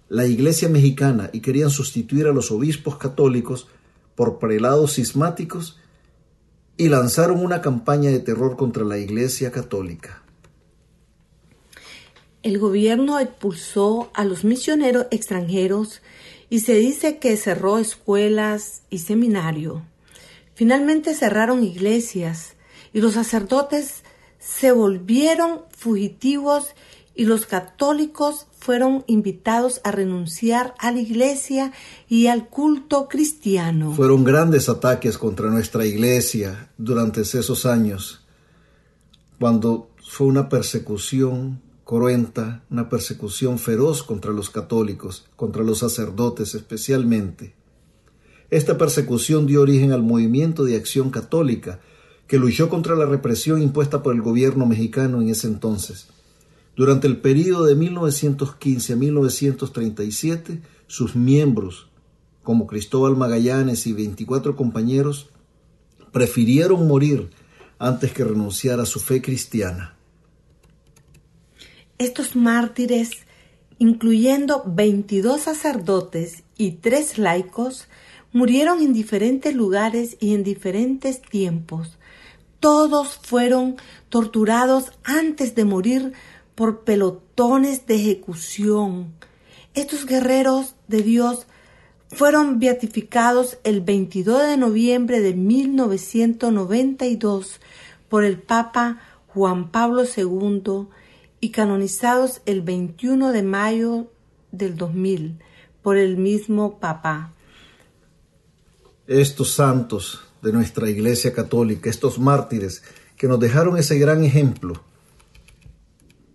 la 0.09 0.26
Iglesia 0.26 0.68
Mexicana 0.68 1.30
y 1.32 1.40
querían 1.40 1.71
sustituir 1.71 2.26
a 2.26 2.32
los 2.32 2.52
obispos 2.52 2.99
católicos 2.99 3.66
por 4.14 4.38
prelados 4.38 4.95
cismáticos 4.95 5.78
y 6.76 6.88
lanzaron 6.88 7.45
una 7.45 7.61
campaña 7.61 8.11
de 8.11 8.21
terror 8.21 8.57
contra 8.57 8.85
la 8.85 8.99
Iglesia 8.99 9.50
Católica. 9.52 10.23
El 12.42 12.59
gobierno 12.59 13.21
expulsó 13.21 14.11
a 14.14 14.25
los 14.25 14.45
misioneros 14.45 15.07
extranjeros 15.11 16.02
y 16.50 16.61
se 16.61 16.75
dice 16.75 17.19
que 17.19 17.37
cerró 17.37 17.78
escuelas 17.78 18.83
y 18.90 18.99
seminario. 18.99 19.83
Finalmente 20.54 21.14
cerraron 21.14 21.62
iglesias 21.62 22.54
y 22.92 23.00
los 23.00 23.14
sacerdotes 23.14 24.02
se 24.38 24.73
volvieron 24.73 25.62
fugitivos 25.71 26.75
y 27.14 27.26
los 27.26 27.47
católicos 27.47 28.47
fueron 28.62 29.02
invitados 29.09 29.81
a 29.83 29.90
renunciar 29.90 30.75
a 30.78 30.92
la 30.92 31.00
iglesia 31.00 31.73
y 32.09 32.28
al 32.28 32.49
culto 32.49 33.09
cristiano. 33.09 33.92
Fueron 33.92 34.23
grandes 34.23 34.69
ataques 34.69 35.19
contra 35.19 35.50
nuestra 35.50 35.85
iglesia 35.85 36.71
durante 36.78 37.23
esos 37.23 37.66
años, 37.66 38.25
cuando 39.40 39.90
fue 40.09 40.28
una 40.28 40.49
persecución 40.49 41.61
cruenta, 41.85 42.62
una 42.71 42.88
persecución 42.88 43.59
feroz 43.59 44.04
contra 44.04 44.31
los 44.31 44.49
católicos, 44.49 45.26
contra 45.35 45.64
los 45.64 45.81
sacerdotes 45.81 46.54
especialmente. 46.54 47.54
Esta 48.50 48.78
persecución 48.78 49.47
dio 49.47 49.62
origen 49.62 49.90
al 49.90 50.04
movimiento 50.04 50.62
de 50.62 50.76
acción 50.76 51.11
católica, 51.11 51.81
que 52.28 52.38
luchó 52.38 52.69
contra 52.69 52.95
la 52.95 53.07
represión 53.07 53.61
impuesta 53.61 54.04
por 54.04 54.14
el 54.14 54.23
gobierno 54.23 54.66
mexicano 54.66 55.21
en 55.21 55.31
ese 55.31 55.49
entonces. 55.49 56.07
Durante 56.74 57.06
el 57.06 57.18
período 57.18 57.64
de 57.64 57.74
1915 57.74 58.92
a 58.92 58.96
1937, 58.96 60.62
sus 60.86 61.14
miembros, 61.14 61.90
como 62.42 62.66
Cristóbal 62.66 63.16
Magallanes 63.16 63.86
y 63.86 63.92
24 63.92 64.56
compañeros, 64.56 65.30
prefirieron 66.12 66.86
morir 66.88 67.30
antes 67.78 68.12
que 68.12 68.24
renunciar 68.24 68.80
a 68.80 68.86
su 68.86 69.00
fe 69.00 69.20
cristiana. 69.20 69.96
Estos 71.98 72.36
mártires, 72.36 73.10
incluyendo 73.78 74.62
22 74.66 75.40
sacerdotes 75.40 76.42
y 76.56 76.72
tres 76.72 77.18
laicos, 77.18 77.86
murieron 78.32 78.80
en 78.80 78.92
diferentes 78.92 79.54
lugares 79.54 80.16
y 80.20 80.34
en 80.34 80.42
diferentes 80.42 81.20
tiempos. 81.20 81.98
Todos 82.60 83.18
fueron 83.22 83.76
torturados 84.08 84.92
antes 85.04 85.54
de 85.54 85.64
morir 85.64 86.12
por 86.54 86.80
pelotones 86.80 87.87
de 87.87 87.94
ejecución. 87.97 89.12
Estos 89.75 90.06
guerreros 90.06 90.75
de 90.88 91.02
Dios 91.02 91.47
fueron 92.09 92.59
beatificados 92.59 93.59
el 93.64 93.80
22 93.80 94.47
de 94.47 94.59
noviembre 94.59 95.21
de 95.21 95.35
1992 95.35 97.61
por 98.09 98.25
el 98.25 98.38
Papa 98.38 99.00
Juan 99.28 99.71
Pablo 99.71 100.02
II 100.04 100.88
y 101.40 101.50
canonizados 101.50 102.42
el 102.44 102.61
21 102.61 103.30
de 103.32 103.42
mayo 103.42 104.09
del 104.50 104.76
2000 104.76 105.38
por 105.82 105.97
el 105.97 106.18
mismo 106.18 106.78
Papa. 106.78 107.32
Estos 109.06 109.54
santos 109.54 110.21
de 110.42 110.52
nuestra 110.52 110.90
Iglesia 110.90 111.32
Católica, 111.32 111.88
estos 111.88 112.18
mártires 112.18 112.82
que 113.16 113.26
nos 113.26 113.40
dejaron 113.40 113.78
ese 113.78 113.99
gran 113.99 114.23
ejemplo 114.23 114.91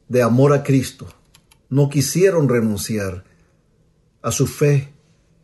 de 0.10 0.22
amor 0.22 0.54
a 0.54 0.64
Cristo, 0.64 1.08
no 1.70 1.90
quisieron 1.90 2.48
renunciar 2.50 3.26
a 4.22 4.32
su 4.32 4.48
fe 4.48 4.94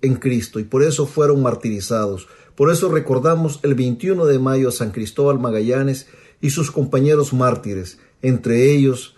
en 0.02 0.16
Cristo 0.16 0.60
y 0.60 0.64
por 0.64 0.84
eso 0.84 1.06
fueron 1.06 1.42
martirizados. 1.42 2.28
Por 2.56 2.72
eso 2.72 2.90
recordamos 2.90 3.60
el 3.64 3.74
21 3.76 4.26
de 4.26 4.40
mayo 4.40 4.70
a 4.70 4.72
San 4.72 4.92
Cristóbal 4.92 5.40
Magallanes 5.40 6.08
y 6.42 6.52
sus 6.52 6.72
compañeros 6.72 7.34
mártires, 7.34 8.00
entre 8.22 8.72
ellos 8.72 9.16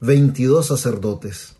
22 0.00 0.66
sacerdotes. 0.66 1.54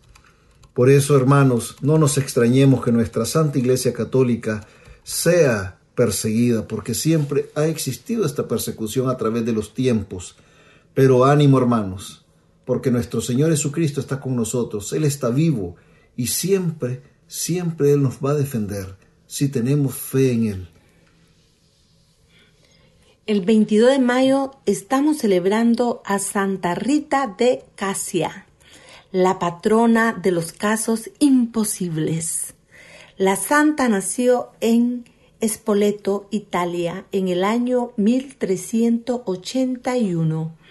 Por 0.73 0.89
eso, 0.89 1.15
hermanos, 1.15 1.77
no 1.81 1.97
nos 1.97 2.17
extrañemos 2.17 2.83
que 2.83 2.91
nuestra 2.91 3.25
Santa 3.25 3.59
Iglesia 3.59 3.93
Católica 3.93 4.67
sea 5.03 5.79
perseguida, 5.95 6.67
porque 6.67 6.95
siempre 6.95 7.49
ha 7.55 7.65
existido 7.65 8.25
esta 8.25 8.47
persecución 8.47 9.09
a 9.09 9.17
través 9.17 9.45
de 9.45 9.53
los 9.53 9.73
tiempos. 9.73 10.35
Pero 10.93 11.25
ánimo, 11.25 11.57
hermanos, 11.57 12.22
porque 12.65 12.91
nuestro 12.91 13.21
Señor 13.21 13.51
Jesucristo 13.51 13.99
está 13.99 14.19
con 14.19 14.35
nosotros, 14.35 14.91
Él 14.93 15.03
está 15.03 15.29
vivo 15.29 15.75
y 16.15 16.27
siempre, 16.27 17.01
siempre 17.27 17.91
Él 17.93 18.01
nos 18.01 18.19
va 18.19 18.31
a 18.31 18.35
defender 18.35 18.95
si 19.27 19.49
tenemos 19.49 19.95
fe 19.95 20.31
en 20.31 20.45
Él. 20.45 20.67
El 23.25 23.41
22 23.41 23.91
de 23.91 23.99
mayo 23.99 24.51
estamos 24.65 25.19
celebrando 25.19 26.01
a 26.05 26.19
Santa 26.19 26.75
Rita 26.75 27.33
de 27.37 27.63
Casia, 27.75 28.47
la 29.11 29.39
patrona 29.39 30.11
de 30.13 30.31
los 30.31 30.51
casos 30.51 31.09
imposibles. 31.19 32.55
La 33.17 33.37
santa 33.37 33.87
nació 33.87 34.49
en 34.59 35.05
Spoleto, 35.41 36.27
Italia, 36.31 37.05
en 37.11 37.29
el 37.29 37.43
año 37.43 37.91
1381 37.95 40.62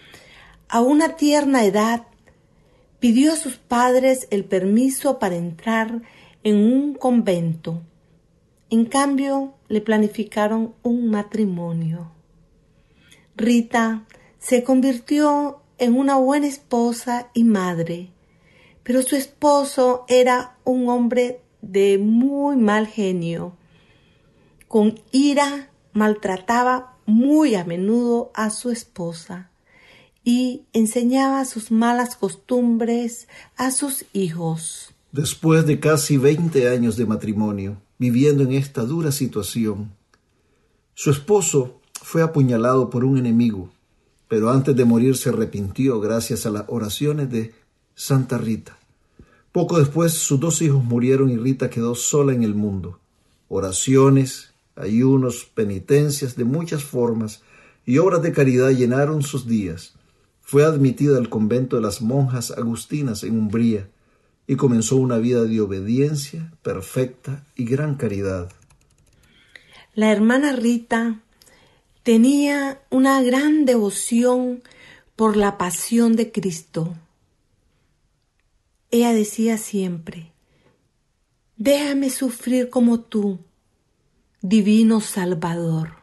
a 0.72 0.80
una 0.80 1.16
tierna 1.16 1.66
edad, 1.66 2.06
pidió 2.98 3.34
a 3.34 3.36
sus 3.36 3.58
padres 3.58 4.26
el 4.30 4.46
permiso 4.46 5.18
para 5.18 5.36
entrar 5.36 6.00
en 6.44 6.56
un 6.56 6.94
convento. 6.94 7.82
En 8.70 8.86
cambio, 8.86 9.52
le 9.68 9.82
planificaron 9.82 10.74
un 10.82 11.10
matrimonio. 11.10 12.12
Rita 13.36 14.06
se 14.38 14.64
convirtió 14.64 15.60
en 15.76 15.94
una 15.94 16.16
buena 16.16 16.46
esposa 16.46 17.28
y 17.34 17.44
madre, 17.44 18.08
pero 18.82 19.02
su 19.02 19.14
esposo 19.14 20.06
era 20.08 20.56
un 20.64 20.88
hombre 20.88 21.42
de 21.60 21.98
muy 21.98 22.56
mal 22.56 22.86
genio. 22.86 23.58
Con 24.68 24.98
ira 25.10 25.68
maltrataba 25.92 26.96
muy 27.04 27.56
a 27.56 27.64
menudo 27.64 28.30
a 28.32 28.48
su 28.48 28.70
esposa 28.70 29.51
y 30.24 30.62
enseñaba 30.72 31.44
sus 31.44 31.70
malas 31.70 32.16
costumbres 32.16 33.28
a 33.56 33.70
sus 33.70 34.04
hijos. 34.12 34.94
Después 35.10 35.66
de 35.66 35.80
casi 35.80 36.16
veinte 36.16 36.68
años 36.68 36.96
de 36.96 37.06
matrimonio, 37.06 37.76
viviendo 37.98 38.42
en 38.42 38.52
esta 38.52 38.82
dura 38.82 39.12
situación, 39.12 39.92
su 40.94 41.10
esposo 41.10 41.80
fue 42.02 42.22
apuñalado 42.22 42.90
por 42.90 43.04
un 43.04 43.18
enemigo, 43.18 43.70
pero 44.28 44.50
antes 44.50 44.74
de 44.74 44.84
morir 44.84 45.16
se 45.16 45.28
arrepintió 45.28 46.00
gracias 46.00 46.46
a 46.46 46.50
las 46.50 46.64
oraciones 46.68 47.30
de 47.30 47.54
Santa 47.94 48.38
Rita. 48.38 48.78
Poco 49.52 49.78
después 49.78 50.14
sus 50.14 50.40
dos 50.40 50.62
hijos 50.62 50.82
murieron 50.82 51.28
y 51.28 51.36
Rita 51.36 51.68
quedó 51.68 51.94
sola 51.94 52.32
en 52.32 52.42
el 52.42 52.54
mundo. 52.54 52.98
Oraciones, 53.48 54.54
ayunos, 54.76 55.44
penitencias 55.54 56.36
de 56.36 56.44
muchas 56.44 56.82
formas 56.82 57.42
y 57.84 57.98
obras 57.98 58.22
de 58.22 58.32
caridad 58.32 58.70
llenaron 58.70 59.22
sus 59.22 59.46
días. 59.46 59.94
Fue 60.52 60.66
admitida 60.66 61.16
al 61.16 61.30
convento 61.30 61.76
de 61.76 61.82
las 61.82 62.02
monjas 62.02 62.50
agustinas 62.50 63.22
en 63.22 63.38
Umbría 63.38 63.88
y 64.46 64.56
comenzó 64.56 64.96
una 64.96 65.16
vida 65.16 65.44
de 65.44 65.62
obediencia 65.62 66.52
perfecta 66.60 67.46
y 67.56 67.64
gran 67.64 67.94
caridad. 67.94 68.52
La 69.94 70.12
hermana 70.12 70.52
Rita 70.52 71.20
tenía 72.02 72.82
una 72.90 73.22
gran 73.22 73.64
devoción 73.64 74.62
por 75.16 75.38
la 75.38 75.56
pasión 75.56 76.16
de 76.16 76.30
Cristo. 76.30 76.96
Ella 78.90 79.14
decía 79.14 79.56
siempre, 79.56 80.32
déjame 81.56 82.10
sufrir 82.10 82.68
como 82.68 83.00
tú, 83.00 83.38
divino 84.42 85.00
Salvador. 85.00 86.01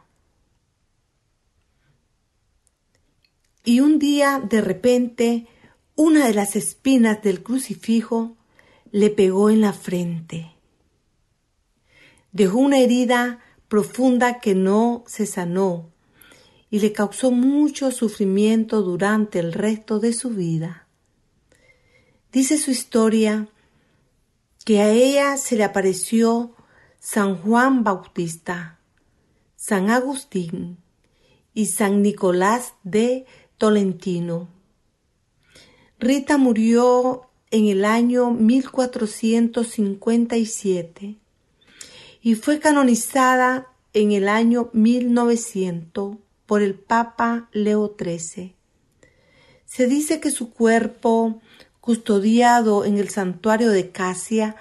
Y 3.64 3.80
un 3.80 3.98
día 3.98 4.42
de 4.48 4.60
repente 4.60 5.46
una 5.94 6.26
de 6.26 6.34
las 6.34 6.56
espinas 6.56 7.22
del 7.22 7.42
crucifijo 7.42 8.36
le 8.90 9.10
pegó 9.10 9.50
en 9.50 9.60
la 9.60 9.72
frente. 9.72 10.52
Dejó 12.32 12.58
una 12.58 12.78
herida 12.78 13.40
profunda 13.68 14.40
que 14.40 14.54
no 14.54 15.04
se 15.06 15.26
sanó 15.26 15.90
y 16.70 16.80
le 16.80 16.92
causó 16.92 17.30
mucho 17.32 17.90
sufrimiento 17.90 18.82
durante 18.82 19.40
el 19.40 19.52
resto 19.52 19.98
de 19.98 20.12
su 20.12 20.30
vida. 20.30 20.86
Dice 22.32 22.58
su 22.58 22.70
historia 22.70 23.48
que 24.64 24.80
a 24.80 24.90
ella 24.90 25.36
se 25.36 25.56
le 25.56 25.64
apareció 25.64 26.54
San 27.00 27.36
Juan 27.36 27.82
Bautista, 27.82 28.78
San 29.56 29.90
Agustín 29.90 30.78
y 31.54 31.66
San 31.66 32.02
Nicolás 32.02 32.74
de 32.84 33.26
Tolentino. 33.60 34.48
Rita 35.98 36.38
murió 36.38 37.28
en 37.50 37.66
el 37.66 37.84
año 37.84 38.30
1457 38.30 41.18
y 42.22 42.34
fue 42.36 42.58
canonizada 42.58 43.66
en 43.92 44.12
el 44.12 44.30
año 44.30 44.70
1900 44.72 46.16
por 46.46 46.62
el 46.62 46.74
Papa 46.74 47.50
Leo 47.52 47.94
XIII. 47.98 48.54
Se 49.66 49.86
dice 49.86 50.20
que 50.20 50.30
su 50.30 50.54
cuerpo, 50.54 51.42
custodiado 51.82 52.86
en 52.86 52.96
el 52.96 53.10
santuario 53.10 53.72
de 53.72 53.90
Casia, 53.90 54.56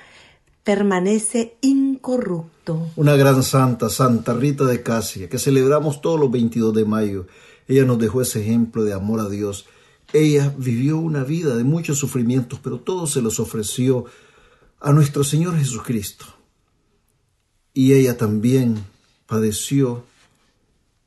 permanece 0.65 1.55
incorrupto. 1.61 2.89
Una 2.97 3.15
gran 3.15 3.43
santa, 3.43 3.89
Santa 3.89 4.33
Rita 4.33 4.65
de 4.65 4.83
Casia, 4.83 5.29
que 5.29 5.39
celebramos 5.39 6.01
todos 6.01 6.19
los 6.19 6.29
22 6.29 6.73
de 6.73 6.83
mayo. 6.83 7.27
Ella 7.69 7.85
nos 7.85 7.99
dejó 7.99 8.23
ese 8.23 8.41
ejemplo 8.41 8.83
de 8.83 8.93
amor 8.93 9.19
a 9.19 9.29
Dios. 9.29 9.67
Ella 10.11 10.53
vivió 10.57 10.97
una 10.97 11.23
vida 11.23 11.55
de 11.55 11.63
muchos 11.63 11.99
sufrimientos, 11.99 12.59
pero 12.63 12.79
todo 12.79 13.05
se 13.05 13.21
los 13.21 13.39
ofreció 13.39 14.05
a 14.79 14.91
nuestro 14.91 15.23
Señor 15.23 15.55
Jesucristo. 15.55 16.25
Y 17.71 17.93
ella 17.93 18.17
también 18.17 18.83
padeció 19.27 20.03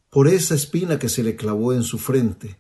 por 0.09 0.29
esa 0.29 0.55
espina 0.55 1.01
que 1.01 1.09
se 1.09 1.25
le 1.25 1.35
clavó 1.35 1.73
en 1.73 1.83
su 1.83 1.99
frente 1.99 2.57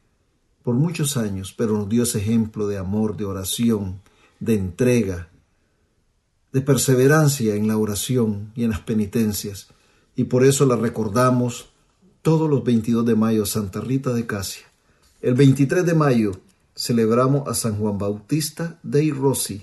por 0.64 0.74
muchos 0.74 1.16
años, 1.16 1.54
pero 1.56 1.78
nos 1.78 1.88
dio 1.88 2.02
ese 2.02 2.18
ejemplo 2.18 2.66
de 2.66 2.78
amor, 2.78 3.16
de 3.16 3.24
oración, 3.24 4.00
de 4.40 4.54
entrega, 4.54 5.28
de 6.52 6.60
perseverancia 6.60 7.54
en 7.54 7.68
la 7.68 7.76
oración 7.76 8.50
y 8.56 8.64
en 8.64 8.70
las 8.70 8.80
penitencias. 8.80 9.68
Y 10.16 10.24
por 10.24 10.44
eso 10.44 10.66
la 10.66 10.74
recordamos 10.74 11.71
todos 12.22 12.48
los 12.48 12.62
22 12.62 13.04
de 13.04 13.16
mayo, 13.16 13.44
Santa 13.44 13.80
Rita 13.80 14.14
de 14.14 14.26
Casia. 14.26 14.64
El 15.20 15.34
23 15.34 15.84
de 15.84 15.94
mayo 15.94 16.40
celebramos 16.76 17.48
a 17.48 17.54
San 17.54 17.76
Juan 17.76 17.98
Bautista 17.98 18.78
dei 18.84 19.10
Rossi. 19.10 19.62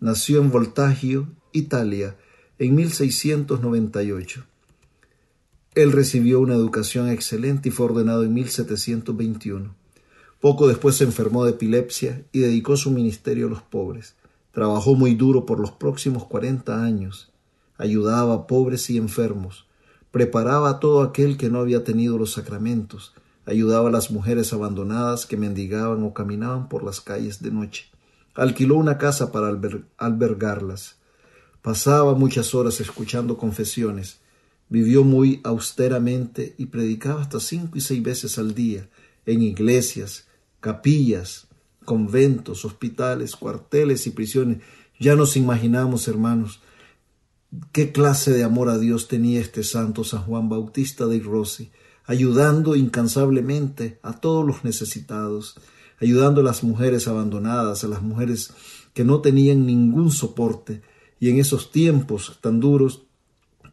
Nació 0.00 0.40
en 0.40 0.50
Voltaggio, 0.50 1.28
Italia, 1.52 2.16
en 2.58 2.74
1698. 2.74 4.44
Él 5.76 5.92
recibió 5.92 6.40
una 6.40 6.54
educación 6.54 7.08
excelente 7.08 7.68
y 7.68 7.72
fue 7.72 7.86
ordenado 7.86 8.24
en 8.24 8.34
1721. 8.34 9.72
Poco 10.40 10.66
después 10.66 10.96
se 10.96 11.04
enfermó 11.04 11.44
de 11.44 11.52
epilepsia 11.52 12.24
y 12.32 12.40
dedicó 12.40 12.76
su 12.76 12.90
ministerio 12.90 13.46
a 13.46 13.50
los 13.50 13.62
pobres. 13.62 14.14
Trabajó 14.50 14.96
muy 14.96 15.14
duro 15.14 15.46
por 15.46 15.60
los 15.60 15.70
próximos 15.70 16.24
cuarenta 16.24 16.82
años. 16.82 17.30
Ayudaba 17.78 18.34
a 18.34 18.46
pobres 18.48 18.90
y 18.90 18.96
enfermos. 18.96 19.69
Preparaba 20.10 20.70
a 20.70 20.80
todo 20.80 21.02
aquel 21.02 21.36
que 21.36 21.50
no 21.50 21.60
había 21.60 21.84
tenido 21.84 22.18
los 22.18 22.32
sacramentos. 22.32 23.14
Ayudaba 23.46 23.88
a 23.88 23.92
las 23.92 24.10
mujeres 24.10 24.52
abandonadas 24.52 25.26
que 25.26 25.36
mendigaban 25.36 26.02
o 26.02 26.12
caminaban 26.14 26.68
por 26.68 26.82
las 26.82 27.00
calles 27.00 27.42
de 27.42 27.50
noche. 27.50 27.86
Alquiló 28.34 28.76
una 28.76 28.98
casa 28.98 29.32
para 29.32 29.48
albergarlas. 29.98 30.96
Pasaba 31.62 32.14
muchas 32.14 32.54
horas 32.54 32.80
escuchando 32.80 33.36
confesiones. 33.36 34.18
Vivió 34.68 35.04
muy 35.04 35.40
austeramente 35.44 36.54
y 36.58 36.66
predicaba 36.66 37.22
hasta 37.22 37.40
cinco 37.40 37.76
y 37.76 37.80
seis 37.80 38.02
veces 38.02 38.38
al 38.38 38.54
día 38.54 38.88
en 39.26 39.42
iglesias, 39.42 40.26
capillas, 40.60 41.46
conventos, 41.84 42.64
hospitales, 42.64 43.36
cuarteles 43.36 44.06
y 44.06 44.10
prisiones. 44.10 44.58
Ya 44.98 45.16
nos 45.16 45.36
imaginamos, 45.36 46.08
hermanos, 46.08 46.60
qué 47.72 47.92
clase 47.92 48.32
de 48.32 48.44
amor 48.44 48.68
a 48.68 48.78
Dios 48.78 49.08
tenía 49.08 49.40
este 49.40 49.64
santo 49.64 50.04
San 50.04 50.22
Juan 50.22 50.48
Bautista 50.48 51.06
de 51.06 51.20
Rossi, 51.20 51.70
ayudando 52.06 52.76
incansablemente 52.76 53.98
a 54.02 54.20
todos 54.20 54.46
los 54.46 54.64
necesitados, 54.64 55.56
ayudando 56.00 56.40
a 56.40 56.44
las 56.44 56.62
mujeres 56.62 57.08
abandonadas, 57.08 57.84
a 57.84 57.88
las 57.88 58.02
mujeres 58.02 58.52
que 58.94 59.04
no 59.04 59.20
tenían 59.20 59.66
ningún 59.66 60.10
soporte, 60.10 60.82
y 61.18 61.28
en 61.28 61.38
esos 61.38 61.70
tiempos 61.70 62.38
tan 62.40 62.60
duros 62.60 63.02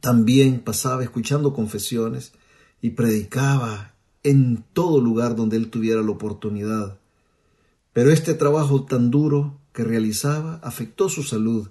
también 0.02 0.60
pasaba 0.60 1.04
escuchando 1.04 1.54
confesiones 1.54 2.34
y 2.82 2.92
predicaba 2.92 3.94
en 4.24 4.63
todo 4.74 5.00
lugar 5.00 5.36
donde 5.36 5.58
él 5.58 5.70
tuviera 5.70 6.02
la 6.02 6.12
oportunidad. 6.12 7.00
Pero 7.94 8.12
este 8.12 8.34
trabajo 8.34 8.84
tan 8.84 9.10
duro 9.10 9.58
que 9.74 9.84
realizaba 9.84 10.60
afectó 10.62 11.10
su 11.10 11.24
salud 11.24 11.70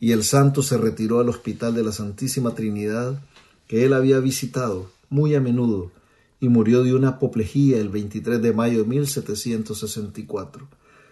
y 0.00 0.12
el 0.12 0.24
santo 0.24 0.62
se 0.62 0.78
retiró 0.78 1.20
al 1.20 1.28
hospital 1.28 1.74
de 1.74 1.84
la 1.84 1.92
Santísima 1.92 2.54
Trinidad 2.54 3.22
que 3.68 3.84
él 3.84 3.92
había 3.92 4.18
visitado 4.18 4.90
muy 5.10 5.34
a 5.34 5.40
menudo 5.40 5.92
y 6.40 6.48
murió 6.48 6.82
de 6.82 6.94
una 6.94 7.10
apoplejía 7.10 7.78
el 7.78 7.90
23 7.90 8.40
de 8.40 8.52
mayo 8.54 8.78
de 8.82 8.88
1764. 8.88 10.68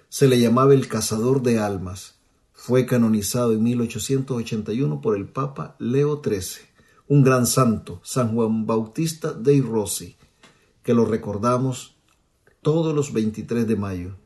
Se 0.09 0.27
le 0.27 0.41
llamaba 0.41 0.73
el 0.73 0.89
cazador 0.89 1.43
de 1.43 1.59
almas. 1.59 2.15
Fue 2.55 2.87
canonizado 2.87 3.53
en 3.53 3.63
1881 3.63 5.01
por 5.03 5.17
el 5.17 5.27
Papa 5.27 5.77
Leo 5.79 6.23
XIII, 6.25 6.67
un 7.09 7.23
gran 7.23 7.47
santo, 7.47 8.01
San 8.03 8.35
Juan 8.35 8.67
Bautista 8.67 9.33
dei 9.33 9.61
Rossi, 9.61 10.17
que 10.83 10.95
lo 10.95 11.05
recordamos 11.05 11.95
todos 12.63 12.95
los 12.95 13.13
23 13.13 13.69
de 13.69 13.77
mayo. 13.77 14.17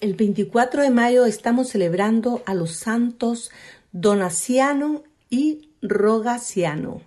El 0.00 0.14
24 0.14 0.82
de 0.82 0.88
mayo 0.88 1.26
estamos 1.26 1.68
celebrando 1.68 2.42
a 2.46 2.54
los 2.54 2.74
santos 2.74 3.50
Donaciano 3.92 5.02
y 5.28 5.68
Rogaciano. 5.82 7.02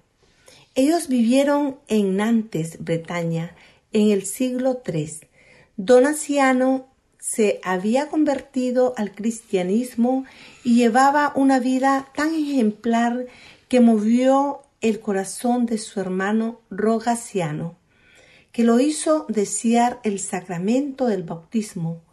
Ellos 0.76 1.08
vivieron 1.08 1.80
en 1.88 2.18
Nantes, 2.18 2.84
Bretaña, 2.84 3.56
en 3.94 4.12
el 4.12 4.28
siglo 4.28 4.84
III. 4.86 5.22
Donaciano 5.76 6.86
se 7.18 7.60
había 7.64 8.10
convertido 8.10 8.94
al 8.96 9.16
cristianismo 9.16 10.26
y 10.64 10.76
llevaba 10.76 11.34
una 11.36 11.60
vida 11.60 12.12
tan 12.16 12.36
ejemplar 12.36 13.26
que 13.70 13.80
movió 13.80 14.62
el 14.82 15.00
corazón 15.00 15.66
de 15.66 15.80
su 15.80 16.00
hermano 16.00 16.62
Rogaciano, 16.70 17.76
que 18.52 18.64
lo 18.64 18.80
hizo 18.80 19.26
desear 19.30 20.00
el 20.04 20.20
sacramento 20.20 21.08
del 21.08 21.24
bautismo. 21.24 22.04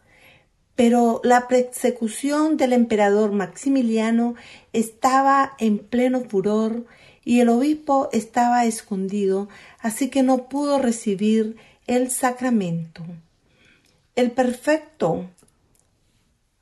Pero 0.76 1.20
la 1.24 1.48
persecución 1.48 2.56
del 2.56 2.72
emperador 2.72 3.32
Maximiliano 3.32 4.34
estaba 4.72 5.54
en 5.58 5.78
pleno 5.78 6.20
furor 6.20 6.86
y 7.24 7.40
el 7.40 7.48
obispo 7.50 8.08
estaba 8.12 8.64
escondido, 8.64 9.48
así 9.80 10.08
que 10.08 10.22
no 10.22 10.48
pudo 10.48 10.78
recibir 10.78 11.56
el 11.86 12.10
sacramento. 12.10 13.04
El 14.16 14.30
perfecto 14.30 15.28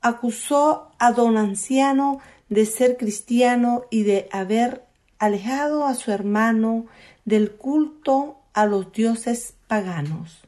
acusó 0.01 0.91
a 0.97 1.11
don 1.11 1.37
anciano 1.37 2.19
de 2.49 2.65
ser 2.65 2.97
cristiano 2.97 3.83
y 3.89 4.03
de 4.03 4.27
haber 4.31 4.85
alejado 5.17 5.85
a 5.85 5.93
su 5.95 6.11
hermano 6.11 6.87
del 7.25 7.51
culto 7.51 8.39
a 8.53 8.65
los 8.65 8.91
dioses 8.91 9.53
paganos. 9.67 10.39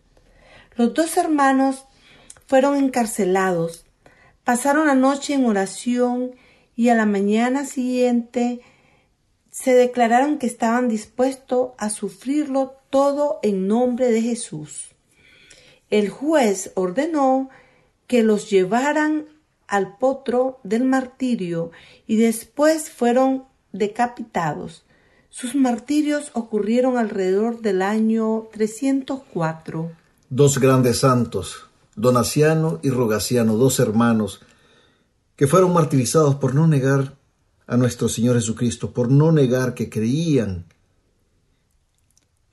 Los 0.76 0.94
dos 0.94 1.18
hermanos 1.18 1.86
fueron 2.52 2.76
encarcelados, 2.76 3.86
pasaron 4.44 4.88
la 4.88 4.94
noche 4.94 5.36
en 5.36 5.46
oración 5.46 6.32
y 6.76 6.90
a 6.90 6.96
la 6.96 7.06
mañana 7.06 7.64
siguiente 7.64 8.60
se 9.52 9.74
declararon 9.74 10.38
que 10.38 10.48
estaban 10.48 10.90
dispuestos 10.90 11.70
a 11.78 11.90
sufrirlo 11.90 12.76
todo 12.90 13.40
en 13.42 13.70
nombre 13.70 14.12
de 14.12 14.22
Jesús. 14.22 14.90
El 15.90 16.10
juez 16.10 16.74
ordenó 16.76 17.50
que 18.06 18.22
los 18.22 18.50
llevaran 18.50 19.28
al 19.66 19.96
potro 19.96 20.60
del 20.64 20.84
martirio 20.84 21.72
y 22.06 22.18
después 22.18 22.90
fueron 22.90 23.46
decapitados. 23.72 24.84
Sus 25.30 25.56
martirios 25.56 26.32
ocurrieron 26.34 26.98
alrededor 26.98 27.62
del 27.62 27.82
año 27.82 28.50
304. 28.52 29.92
Dos 30.30 30.60
grandes 30.60 31.00
santos, 31.00 31.71
Donaciano 32.02 32.80
y 32.82 32.90
Rogaciano, 32.90 33.56
dos 33.58 33.80
hermanos, 33.80 34.42
que 35.36 35.46
fueron 35.46 35.72
martirizados 35.72 36.36
por 36.36 36.56
no 36.56 36.66
negar 36.66 37.16
a 37.68 37.78
nuestro 37.78 38.10
Señor 38.10 38.36
Jesucristo, 38.36 38.92
por 38.92 39.12
no 39.12 39.32
negar 39.32 39.76
que 39.76 39.90
creían 39.90 40.66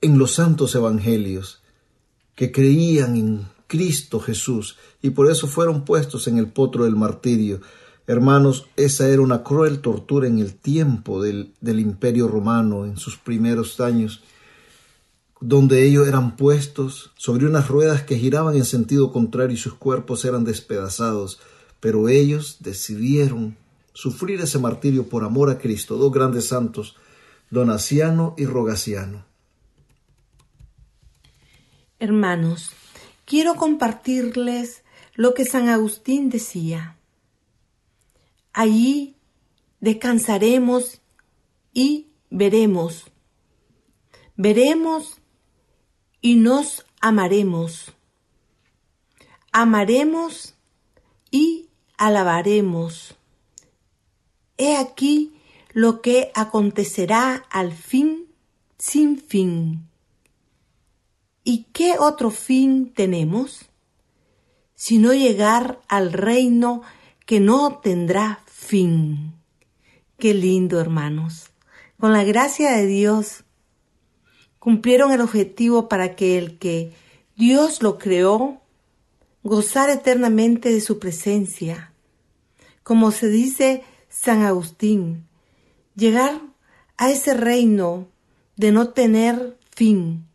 en 0.01 0.19
los 0.19 0.35
santos 0.35 0.75
evangelios, 0.75 1.61
que 2.35 2.51
creían 2.51 3.15
en 3.15 3.47
Cristo 3.65 4.19
Jesús, 4.19 4.77
y 5.01 5.09
por 5.09 5.29
eso 5.31 5.47
fueron 5.47 5.83
puestos 5.83 6.27
en 6.27 6.37
el 6.37 6.47
potro 6.47 6.85
del 6.85 6.95
martirio. 6.95 7.59
Hermanos, 8.05 8.67
esa 8.75 9.09
era 9.09 9.21
una 9.21 9.43
cruel 9.43 9.81
tortura 9.81 10.27
en 10.27 10.37
el 10.37 10.53
tiempo 10.53 11.23
del, 11.23 11.53
del 11.59 11.79
imperio 11.79 12.27
romano, 12.27 12.85
en 12.85 12.97
sus 12.97 13.17
primeros 13.17 13.79
años, 13.79 14.21
donde 15.41 15.85
ellos 15.85 16.07
eran 16.07 16.35
puestos 16.35 17.11
sobre 17.15 17.45
unas 17.45 17.69
ruedas 17.69 18.03
que 18.03 18.17
giraban 18.17 18.55
en 18.55 18.65
sentido 18.65 19.11
contrario 19.11 19.55
y 19.55 19.57
sus 19.57 19.73
cuerpos 19.73 20.25
eran 20.25 20.43
despedazados, 20.43 21.39
pero 21.79 22.09
ellos 22.09 22.57
decidieron 22.59 23.55
sufrir 23.93 24.41
ese 24.41 24.59
martirio 24.59 25.07
por 25.07 25.23
amor 25.23 25.49
a 25.49 25.57
Cristo, 25.57 25.97
dos 25.97 26.11
grandes 26.11 26.47
santos, 26.47 26.95
Donaciano 27.49 28.35
y 28.37 28.45
Rogaciano. 28.45 29.25
Hermanos, 31.99 32.71
quiero 33.25 33.55
compartirles 33.55 34.83
lo 35.15 35.33
que 35.33 35.45
San 35.45 35.67
Agustín 35.67 36.29
decía. 36.29 36.97
Allí 38.53 39.15
descansaremos 39.79 41.01
y 41.73 42.07
veremos. 42.29 43.05
Veremos 44.37 45.19
y 46.21 46.35
nos 46.35 46.85
amaremos. 47.01 47.93
Amaremos 49.51 50.55
y 51.31 51.69
alabaremos. 51.97 53.15
He 54.57 54.75
aquí 54.75 55.33
lo 55.73 56.01
que 56.01 56.31
acontecerá 56.35 57.45
al 57.49 57.71
fin 57.73 58.27
sin 58.77 59.19
fin. 59.19 59.87
¿Y 61.43 61.65
qué 61.73 61.95
otro 61.99 62.31
fin 62.31 62.93
tenemos? 62.93 63.69
Sino 64.75 65.13
llegar 65.13 65.81
al 65.87 66.13
reino 66.13 66.81
que 67.25 67.39
no 67.39 67.79
tendrá 67.79 68.43
fin. 68.45 69.33
Qué 70.17 70.33
lindo, 70.33 70.79
hermanos. 70.79 71.51
Con 71.99 72.13
la 72.13 72.23
gracia 72.23 72.71
de 72.71 72.85
Dios, 72.85 73.43
cumplieron 74.59 75.11
el 75.11 75.21
objetivo 75.21 75.87
para 75.89 76.15
que 76.15 76.37
el 76.37 76.57
que 76.57 76.91
Dios 77.35 77.81
lo 77.81 77.97
creó 77.97 78.61
gozara 79.43 79.93
eternamente 79.93 80.71
de 80.71 80.81
su 80.81 80.99
presencia. 80.99 81.93
Como 82.83 83.11
se 83.11 83.29
dice 83.29 83.83
San 84.09 84.43
Agustín, 84.43 85.27
llegar 85.95 86.41
a 86.97 87.09
ese 87.09 87.33
reino 87.33 88.07
de 88.57 88.71
no 88.71 88.89
tener 88.89 89.57
fin, 89.71 90.25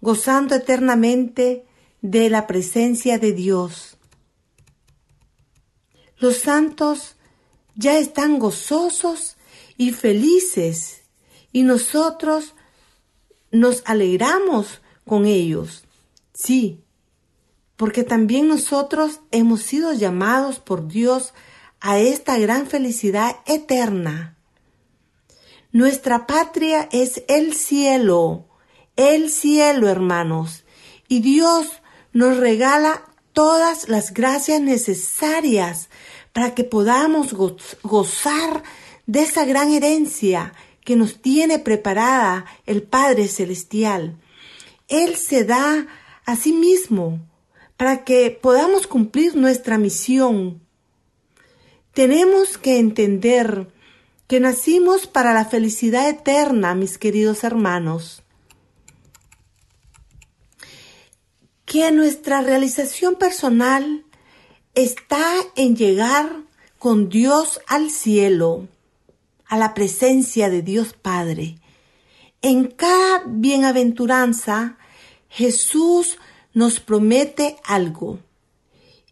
gozando 0.00 0.54
eternamente 0.54 1.66
de 2.00 2.30
la 2.30 2.46
presencia 2.46 3.18
de 3.18 3.32
Dios. 3.32 3.98
Los 6.16 6.38
santos 6.38 7.16
ya 7.74 7.98
están 7.98 8.38
gozosos 8.38 9.36
y 9.76 9.92
felices 9.92 11.02
y 11.52 11.62
nosotros 11.62 12.54
nos 13.52 13.82
alegramos 13.84 14.80
con 15.06 15.26
ellos. 15.26 15.84
Sí, 16.32 16.80
porque 17.76 18.02
también 18.02 18.48
nosotros 18.48 19.20
hemos 19.30 19.62
sido 19.62 19.92
llamados 19.92 20.58
por 20.58 20.88
Dios 20.88 21.34
a 21.80 21.98
esta 21.98 22.38
gran 22.38 22.66
felicidad 22.66 23.36
eterna. 23.46 24.36
Nuestra 25.70 26.26
patria 26.26 26.88
es 26.92 27.22
el 27.28 27.54
cielo, 27.54 28.46
el 28.96 29.30
cielo, 29.30 29.88
hermanos, 29.88 30.64
y 31.08 31.20
Dios 31.20 31.66
nos 32.12 32.36
regala 32.36 33.04
todas 33.32 33.88
las 33.88 34.12
gracias 34.12 34.60
necesarias 34.60 35.88
para 36.32 36.54
que 36.54 36.64
podamos 36.64 37.34
gozar 37.82 38.62
de 39.06 39.22
esa 39.22 39.44
gran 39.44 39.72
herencia 39.72 40.52
que 40.84 40.96
nos 40.96 41.20
tiene 41.20 41.58
preparada 41.58 42.44
el 42.66 42.82
Padre 42.82 43.28
Celestial. 43.28 44.16
Él 44.88 45.16
se 45.16 45.44
da 45.44 45.86
a 46.24 46.36
sí 46.36 46.52
mismo 46.52 47.20
para 47.76 48.04
que 48.04 48.30
podamos 48.30 48.86
cumplir 48.86 49.36
nuestra 49.36 49.78
misión. 49.78 50.60
Tenemos 51.94 52.58
que 52.58 52.78
entender 52.78 53.68
que 54.26 54.40
nacimos 54.40 55.06
para 55.06 55.34
la 55.34 55.44
felicidad 55.44 56.08
eterna, 56.08 56.74
mis 56.74 56.96
queridos 56.96 57.44
hermanos. 57.44 58.22
Que 61.64 61.90
nuestra 61.92 62.40
realización 62.40 63.16
personal 63.16 64.04
está 64.74 65.34
en 65.56 65.76
llegar 65.76 66.44
con 66.78 67.08
Dios 67.08 67.60
al 67.66 67.90
cielo, 67.90 68.68
a 69.52 69.58
la 69.58 69.74
presencia 69.74 70.48
de 70.48 70.62
Dios 70.62 70.94
Padre. 70.94 71.58
En 72.40 72.68
cada 72.68 73.24
bienaventuranza, 73.26 74.78
Jesús 75.28 76.16
nos 76.54 76.80
promete 76.80 77.58
algo. 77.62 78.18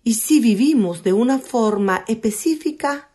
Y 0.03 0.15
si 0.15 0.41
vivimos 0.41 1.03
de 1.03 1.13
una 1.13 1.41
forma 1.41 2.07
específica, 2.09 3.11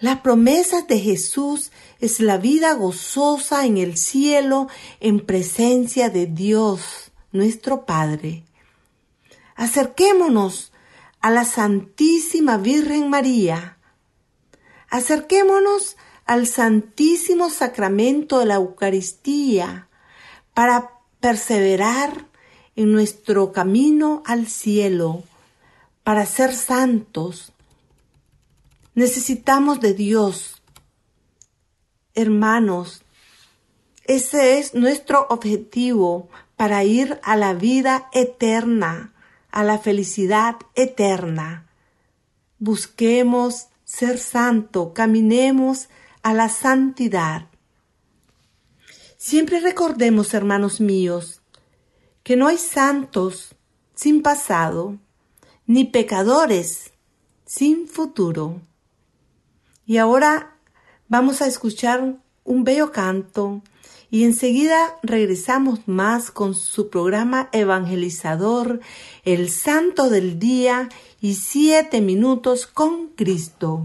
la 0.00 0.22
promesa 0.22 0.82
de 0.82 0.98
Jesús 0.98 1.72
es 1.98 2.20
la 2.20 2.36
vida 2.36 2.74
gozosa 2.74 3.64
en 3.64 3.78
el 3.78 3.96
cielo 3.96 4.68
en 5.00 5.24
presencia 5.24 6.10
de 6.10 6.26
Dios, 6.26 7.10
nuestro 7.32 7.86
Padre. 7.86 8.44
Acerquémonos 9.54 10.72
a 11.22 11.30
la 11.30 11.46
Santísima 11.46 12.58
Virgen 12.58 13.08
María. 13.08 13.78
Acerquémonos 14.90 15.96
al 16.28 16.46
Santísimo 16.46 17.50
Sacramento 17.50 18.38
de 18.38 18.46
la 18.46 18.54
Eucaristía 18.54 19.88
para 20.54 20.92
perseverar 21.18 22.28
en 22.76 22.92
nuestro 22.92 23.50
camino 23.50 24.22
al 24.24 24.46
cielo, 24.46 25.24
para 26.04 26.24
ser 26.24 26.54
santos 26.54 27.52
Necesitamos 28.98 29.78
de 29.78 29.94
Dios. 29.94 30.60
Hermanos, 32.16 33.02
ese 34.06 34.58
es 34.58 34.74
nuestro 34.74 35.28
objetivo 35.30 36.28
para 36.56 36.82
ir 36.82 37.20
a 37.22 37.36
la 37.36 37.54
vida 37.54 38.08
eterna, 38.12 39.12
a 39.52 39.62
la 39.62 39.78
felicidad 39.78 40.56
eterna. 40.74 41.68
Busquemos 42.58 43.68
ser 43.84 44.18
santo, 44.18 44.92
caminemos 44.94 45.88
a 46.22 46.34
la 46.34 46.48
santidad. 46.48 47.48
Siempre 49.16 49.60
recordemos, 49.60 50.34
hermanos 50.34 50.80
míos, 50.80 51.42
que 52.22 52.36
no 52.36 52.46
hay 52.46 52.58
santos 52.58 53.54
sin 53.94 54.22
pasado, 54.22 54.96
ni 55.66 55.84
pecadores 55.84 56.92
sin 57.44 57.88
futuro. 57.88 58.60
Y 59.86 59.96
ahora 59.96 60.56
vamos 61.08 61.42
a 61.42 61.46
escuchar 61.46 62.16
un 62.44 62.64
bello 62.64 62.92
canto 62.92 63.62
y 64.10 64.24
enseguida 64.24 64.96
regresamos 65.02 65.80
más 65.86 66.30
con 66.30 66.54
su 66.54 66.88
programa 66.88 67.48
evangelizador, 67.52 68.80
El 69.24 69.50
Santo 69.50 70.08
del 70.08 70.38
Día 70.38 70.88
y 71.20 71.34
Siete 71.34 72.00
Minutos 72.00 72.66
con 72.66 73.08
Cristo. 73.08 73.84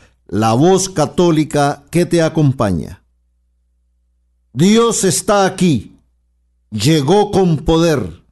la 0.31 0.53
voz 0.53 0.87
católica 0.87 1.83
que 1.91 2.05
te 2.05 2.21
acompaña. 2.21 3.03
Dios 4.53 5.03
está 5.03 5.45
aquí, 5.45 5.97
llegó 6.71 7.31
con 7.31 7.57
poder. 7.57 8.23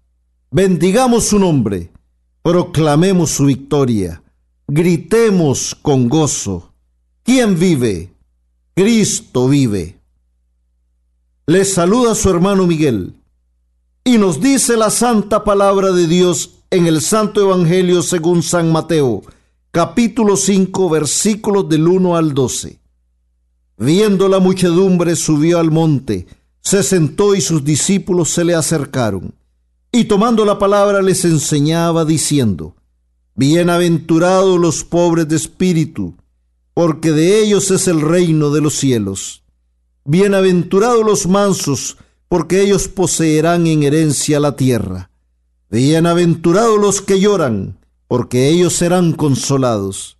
Bendigamos 0.49 1.25
su 1.25 1.39
nombre, 1.39 1.91
proclamemos 2.41 3.31
su 3.31 3.45
victoria, 3.45 4.23
gritemos 4.65 5.75
con 5.75 6.07
gozo. 6.07 6.71
¿Quién 7.23 7.59
vive? 7.59 8.13
Cristo 8.73 9.49
vive. 9.49 9.99
Les 11.47 11.73
saluda 11.73 12.15
su 12.15 12.29
hermano 12.29 12.65
Miguel 12.65 13.13
y 14.05 14.17
nos 14.17 14.39
dice 14.39 14.77
la 14.77 14.89
santa 14.89 15.43
palabra 15.43 15.91
de 15.91 16.07
Dios 16.07 16.61
en 16.71 16.87
el 16.87 17.01
Santo 17.01 17.41
Evangelio 17.41 18.03
según 18.03 18.41
San 18.41 18.71
Mateo, 18.71 19.21
capítulo 19.71 20.35
5, 20.35 20.89
versículos 20.89 21.69
del 21.69 21.87
1 21.87 22.15
al 22.15 22.33
12. 22.33 22.79
Viendo 23.77 24.27
la 24.27 24.39
muchedumbre, 24.39 25.15
subió 25.15 25.59
al 25.59 25.69
monte, 25.69 26.25
se 26.61 26.81
sentó 26.81 27.35
y 27.35 27.41
sus 27.41 27.63
discípulos 27.63 28.29
se 28.29 28.43
le 28.43 28.55
acercaron. 28.55 29.35
Y 29.91 30.05
tomando 30.05 30.43
la 30.43 30.57
palabra 30.59 31.01
les 31.01 31.23
enseñaba 31.23 32.03
diciendo, 32.03 32.75
Bienaventurados 33.35 34.59
los 34.59 34.83
pobres 34.83 35.27
de 35.27 35.35
espíritu, 35.35 36.15
porque 36.73 37.11
de 37.11 37.41
ellos 37.41 37.71
es 37.71 37.87
el 37.87 38.01
reino 38.01 38.49
de 38.49 38.61
los 38.61 38.73
cielos. 38.75 39.43
Bienaventurados 40.03 41.05
los 41.05 41.27
mansos, 41.27 41.97
porque 42.27 42.61
ellos 42.61 42.87
poseerán 42.87 43.67
en 43.67 43.83
herencia 43.83 44.39
la 44.39 44.55
tierra. 44.55 45.09
Bienaventurados 45.69 46.79
los 46.79 47.01
que 47.01 47.19
lloran, 47.19 47.78
porque 48.09 48.49
ellos 48.49 48.73
serán 48.73 49.13
consolados. 49.13 50.17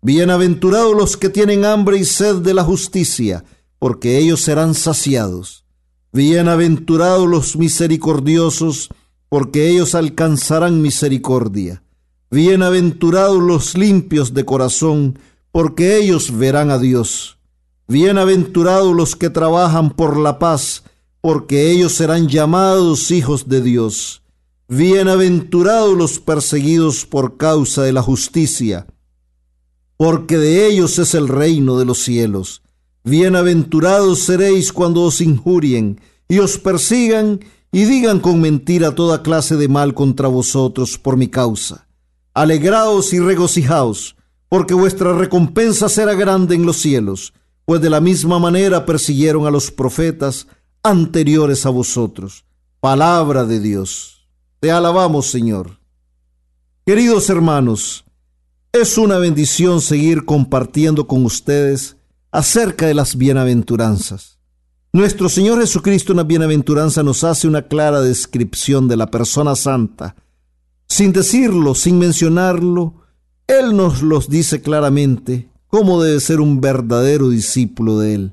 Bienaventurados 0.00 0.94
los 0.94 1.16
que 1.16 1.28
tienen 1.28 1.64
hambre 1.64 1.98
y 1.98 2.04
sed 2.04 2.36
de 2.36 2.54
la 2.54 2.62
justicia, 2.62 3.44
porque 3.80 4.16
ellos 4.16 4.42
serán 4.42 4.74
saciados. 4.74 5.64
Bienaventurados 6.12 7.28
los 7.28 7.56
misericordiosos, 7.56 8.90
porque 9.28 9.68
ellos 9.68 9.96
alcanzarán 9.96 10.82
misericordia. 10.82 11.82
Bienaventurados 12.30 13.42
los 13.42 13.76
limpios 13.76 14.34
de 14.34 14.44
corazón, 14.44 15.18
porque 15.50 15.96
ellos 15.96 16.38
verán 16.38 16.70
a 16.70 16.78
Dios. 16.78 17.38
Bienaventurados 17.88 18.94
los 18.94 19.16
que 19.16 19.30
trabajan 19.30 19.90
por 19.90 20.16
la 20.16 20.38
paz, 20.38 20.84
porque 21.20 21.72
ellos 21.72 21.92
serán 21.92 22.28
llamados 22.28 23.10
hijos 23.10 23.48
de 23.48 23.62
Dios. 23.62 24.21
Bienaventurados 24.68 25.96
los 25.96 26.18
perseguidos 26.20 27.04
por 27.04 27.36
causa 27.36 27.82
de 27.82 27.92
la 27.92 28.00
justicia, 28.00 28.86
porque 29.96 30.38
de 30.38 30.66
ellos 30.66 30.98
es 30.98 31.14
el 31.14 31.28
reino 31.28 31.78
de 31.78 31.84
los 31.84 31.98
cielos. 31.98 32.62
Bienaventurados 33.04 34.20
seréis 34.20 34.72
cuando 34.72 35.02
os 35.02 35.20
injurien 35.20 36.00
y 36.28 36.38
os 36.38 36.58
persigan 36.58 37.40
y 37.72 37.84
digan 37.84 38.20
con 38.20 38.40
mentira 38.40 38.94
toda 38.94 39.22
clase 39.22 39.56
de 39.56 39.68
mal 39.68 39.94
contra 39.94 40.28
vosotros 40.28 40.96
por 40.96 41.16
mi 41.16 41.28
causa. 41.28 41.88
Alegraos 42.32 43.12
y 43.12 43.18
regocijaos, 43.18 44.16
porque 44.48 44.74
vuestra 44.74 45.12
recompensa 45.12 45.88
será 45.88 46.14
grande 46.14 46.54
en 46.54 46.64
los 46.64 46.76
cielos, 46.76 47.34
pues 47.64 47.80
de 47.80 47.90
la 47.90 48.00
misma 48.00 48.38
manera 48.38 48.86
persiguieron 48.86 49.46
a 49.46 49.50
los 49.50 49.70
profetas 49.70 50.46
anteriores 50.82 51.66
a 51.66 51.70
vosotros. 51.70 52.44
Palabra 52.80 53.44
de 53.44 53.60
Dios. 53.60 54.11
Te 54.62 54.70
alabamos, 54.70 55.26
Señor. 55.26 55.80
Queridos 56.86 57.28
hermanos, 57.30 58.04
es 58.70 58.96
una 58.96 59.18
bendición 59.18 59.80
seguir 59.80 60.24
compartiendo 60.24 61.08
con 61.08 61.24
ustedes 61.24 61.96
acerca 62.30 62.86
de 62.86 62.94
las 62.94 63.16
bienaventuranzas. 63.16 64.38
Nuestro 64.92 65.28
Señor 65.28 65.60
Jesucristo 65.60 66.12
en 66.12 66.18
la 66.18 66.22
bienaventuranza 66.22 67.02
nos 67.02 67.24
hace 67.24 67.48
una 67.48 67.62
clara 67.62 68.02
descripción 68.02 68.86
de 68.86 68.96
la 68.96 69.10
persona 69.10 69.56
santa. 69.56 70.14
Sin 70.86 71.12
decirlo, 71.12 71.74
sin 71.74 71.98
mencionarlo, 71.98 73.02
Él 73.48 73.76
nos 73.76 74.00
los 74.00 74.28
dice 74.28 74.62
claramente 74.62 75.50
cómo 75.66 76.00
debe 76.00 76.20
ser 76.20 76.40
un 76.40 76.60
verdadero 76.60 77.30
discípulo 77.30 77.98
de 77.98 78.14
Él. 78.14 78.32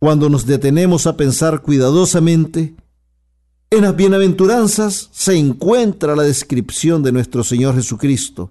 Cuando 0.00 0.28
nos 0.28 0.44
detenemos 0.44 1.06
a 1.06 1.16
pensar 1.16 1.62
cuidadosamente, 1.62 2.76
en 3.70 3.82
las 3.82 3.96
bienaventuranzas 3.96 5.08
se 5.12 5.36
encuentra 5.36 6.14
la 6.14 6.22
descripción 6.22 7.02
de 7.02 7.12
nuestro 7.12 7.42
Señor 7.42 7.74
Jesucristo, 7.74 8.50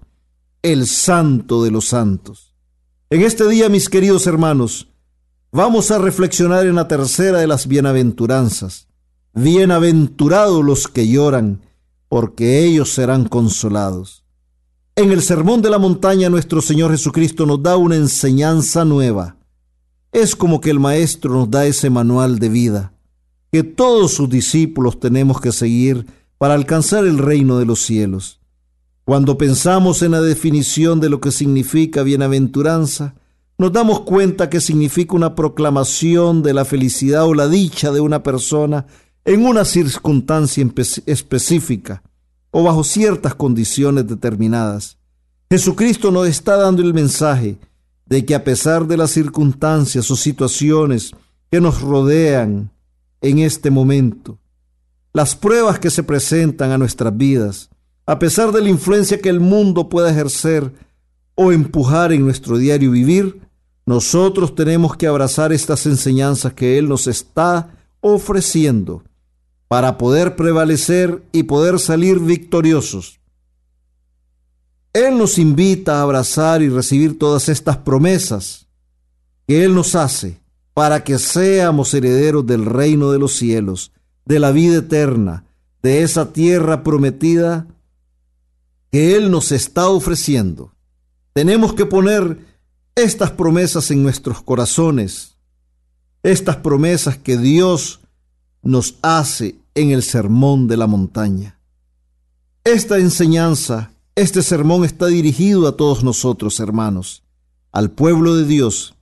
el 0.62 0.86
santo 0.86 1.62
de 1.64 1.70
los 1.70 1.88
santos. 1.88 2.54
En 3.08 3.22
este 3.22 3.48
día, 3.48 3.68
mis 3.68 3.88
queridos 3.88 4.26
hermanos, 4.26 4.88
vamos 5.52 5.90
a 5.90 5.98
reflexionar 5.98 6.66
en 6.66 6.74
la 6.74 6.86
tercera 6.86 7.38
de 7.38 7.46
las 7.46 7.66
bienaventuranzas. 7.66 8.88
Bienaventurados 9.32 10.62
los 10.62 10.86
que 10.86 11.08
lloran, 11.08 11.62
porque 12.08 12.64
ellos 12.64 12.92
serán 12.92 13.26
consolados. 13.26 14.24
En 14.96 15.12
el 15.12 15.22
Sermón 15.22 15.62
de 15.62 15.70
la 15.70 15.78
Montaña 15.78 16.28
nuestro 16.28 16.60
Señor 16.60 16.90
Jesucristo 16.90 17.46
nos 17.46 17.62
da 17.62 17.76
una 17.76 17.96
enseñanza 17.96 18.84
nueva. 18.84 19.36
Es 20.12 20.36
como 20.36 20.60
que 20.60 20.70
el 20.70 20.80
Maestro 20.80 21.32
nos 21.34 21.50
da 21.50 21.66
ese 21.66 21.90
manual 21.90 22.38
de 22.38 22.48
vida 22.48 22.95
que 23.52 23.62
todos 23.62 24.12
sus 24.12 24.28
discípulos 24.28 25.00
tenemos 25.00 25.40
que 25.40 25.52
seguir 25.52 26.06
para 26.38 26.54
alcanzar 26.54 27.06
el 27.06 27.18
reino 27.18 27.58
de 27.58 27.66
los 27.66 27.80
cielos. 27.80 28.40
Cuando 29.04 29.38
pensamos 29.38 30.02
en 30.02 30.12
la 30.12 30.20
definición 30.20 31.00
de 31.00 31.08
lo 31.08 31.20
que 31.20 31.30
significa 31.30 32.02
bienaventuranza, 32.02 33.14
nos 33.58 33.72
damos 33.72 34.00
cuenta 34.00 34.50
que 34.50 34.60
significa 34.60 35.14
una 35.14 35.34
proclamación 35.34 36.42
de 36.42 36.52
la 36.52 36.64
felicidad 36.64 37.24
o 37.24 37.32
la 37.32 37.48
dicha 37.48 37.90
de 37.90 38.00
una 38.00 38.22
persona 38.22 38.86
en 39.24 39.46
una 39.46 39.64
circunstancia 39.64 40.66
específica 41.06 42.02
o 42.50 42.62
bajo 42.64 42.84
ciertas 42.84 43.34
condiciones 43.34 44.06
determinadas. 44.06 44.98
Jesucristo 45.50 46.10
nos 46.10 46.28
está 46.28 46.56
dando 46.56 46.82
el 46.82 46.92
mensaje 46.92 47.58
de 48.06 48.24
que 48.24 48.34
a 48.34 48.44
pesar 48.44 48.86
de 48.86 48.96
las 48.96 49.10
circunstancias 49.10 50.10
o 50.10 50.16
situaciones 50.16 51.12
que 51.50 51.60
nos 51.60 51.80
rodean, 51.80 52.70
en 53.20 53.38
este 53.38 53.70
momento. 53.70 54.38
Las 55.12 55.34
pruebas 55.34 55.78
que 55.78 55.90
se 55.90 56.02
presentan 56.02 56.72
a 56.72 56.78
nuestras 56.78 57.16
vidas, 57.16 57.70
a 58.04 58.18
pesar 58.18 58.52
de 58.52 58.60
la 58.60 58.68
influencia 58.68 59.20
que 59.20 59.28
el 59.28 59.40
mundo 59.40 59.88
pueda 59.88 60.10
ejercer 60.10 60.72
o 61.34 61.52
empujar 61.52 62.12
en 62.12 62.24
nuestro 62.24 62.58
diario 62.58 62.90
vivir, 62.90 63.40
nosotros 63.84 64.54
tenemos 64.54 64.96
que 64.96 65.06
abrazar 65.06 65.52
estas 65.52 65.86
enseñanzas 65.86 66.52
que 66.52 66.78
Él 66.78 66.88
nos 66.88 67.06
está 67.06 67.70
ofreciendo 68.00 69.04
para 69.68 69.98
poder 69.98 70.36
prevalecer 70.36 71.22
y 71.32 71.44
poder 71.44 71.78
salir 71.78 72.18
victoriosos. 72.18 73.20
Él 74.92 75.18
nos 75.18 75.38
invita 75.38 75.98
a 75.98 76.02
abrazar 76.02 76.62
y 76.62 76.68
recibir 76.68 77.18
todas 77.18 77.48
estas 77.48 77.76
promesas 77.76 78.66
que 79.46 79.64
Él 79.64 79.74
nos 79.74 79.94
hace 79.94 80.40
para 80.76 81.04
que 81.04 81.18
seamos 81.18 81.94
herederos 81.94 82.44
del 82.44 82.66
reino 82.66 83.10
de 83.10 83.18
los 83.18 83.32
cielos, 83.32 83.92
de 84.26 84.38
la 84.38 84.50
vida 84.52 84.76
eterna, 84.76 85.46
de 85.82 86.02
esa 86.02 86.34
tierra 86.34 86.82
prometida 86.82 87.66
que 88.92 89.16
Él 89.16 89.30
nos 89.30 89.52
está 89.52 89.88
ofreciendo. 89.88 90.74
Tenemos 91.32 91.72
que 91.72 91.86
poner 91.86 92.40
estas 92.94 93.30
promesas 93.30 93.90
en 93.90 94.02
nuestros 94.02 94.42
corazones, 94.42 95.38
estas 96.22 96.56
promesas 96.56 97.16
que 97.16 97.38
Dios 97.38 98.00
nos 98.62 98.96
hace 99.00 99.56
en 99.74 99.92
el 99.92 100.02
sermón 100.02 100.68
de 100.68 100.76
la 100.76 100.86
montaña. 100.86 101.58
Esta 102.64 102.98
enseñanza, 102.98 103.92
este 104.14 104.42
sermón 104.42 104.84
está 104.84 105.06
dirigido 105.06 105.68
a 105.68 105.74
todos 105.74 106.04
nosotros, 106.04 106.60
hermanos, 106.60 107.22
al 107.72 107.90
pueblo 107.90 108.36
de 108.36 108.44
Dios, 108.44 108.95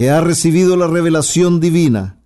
que 0.00 0.08
ha 0.08 0.22
recibido 0.22 0.78
la 0.78 0.86
revelación 0.86 1.60
divina, 1.60 2.24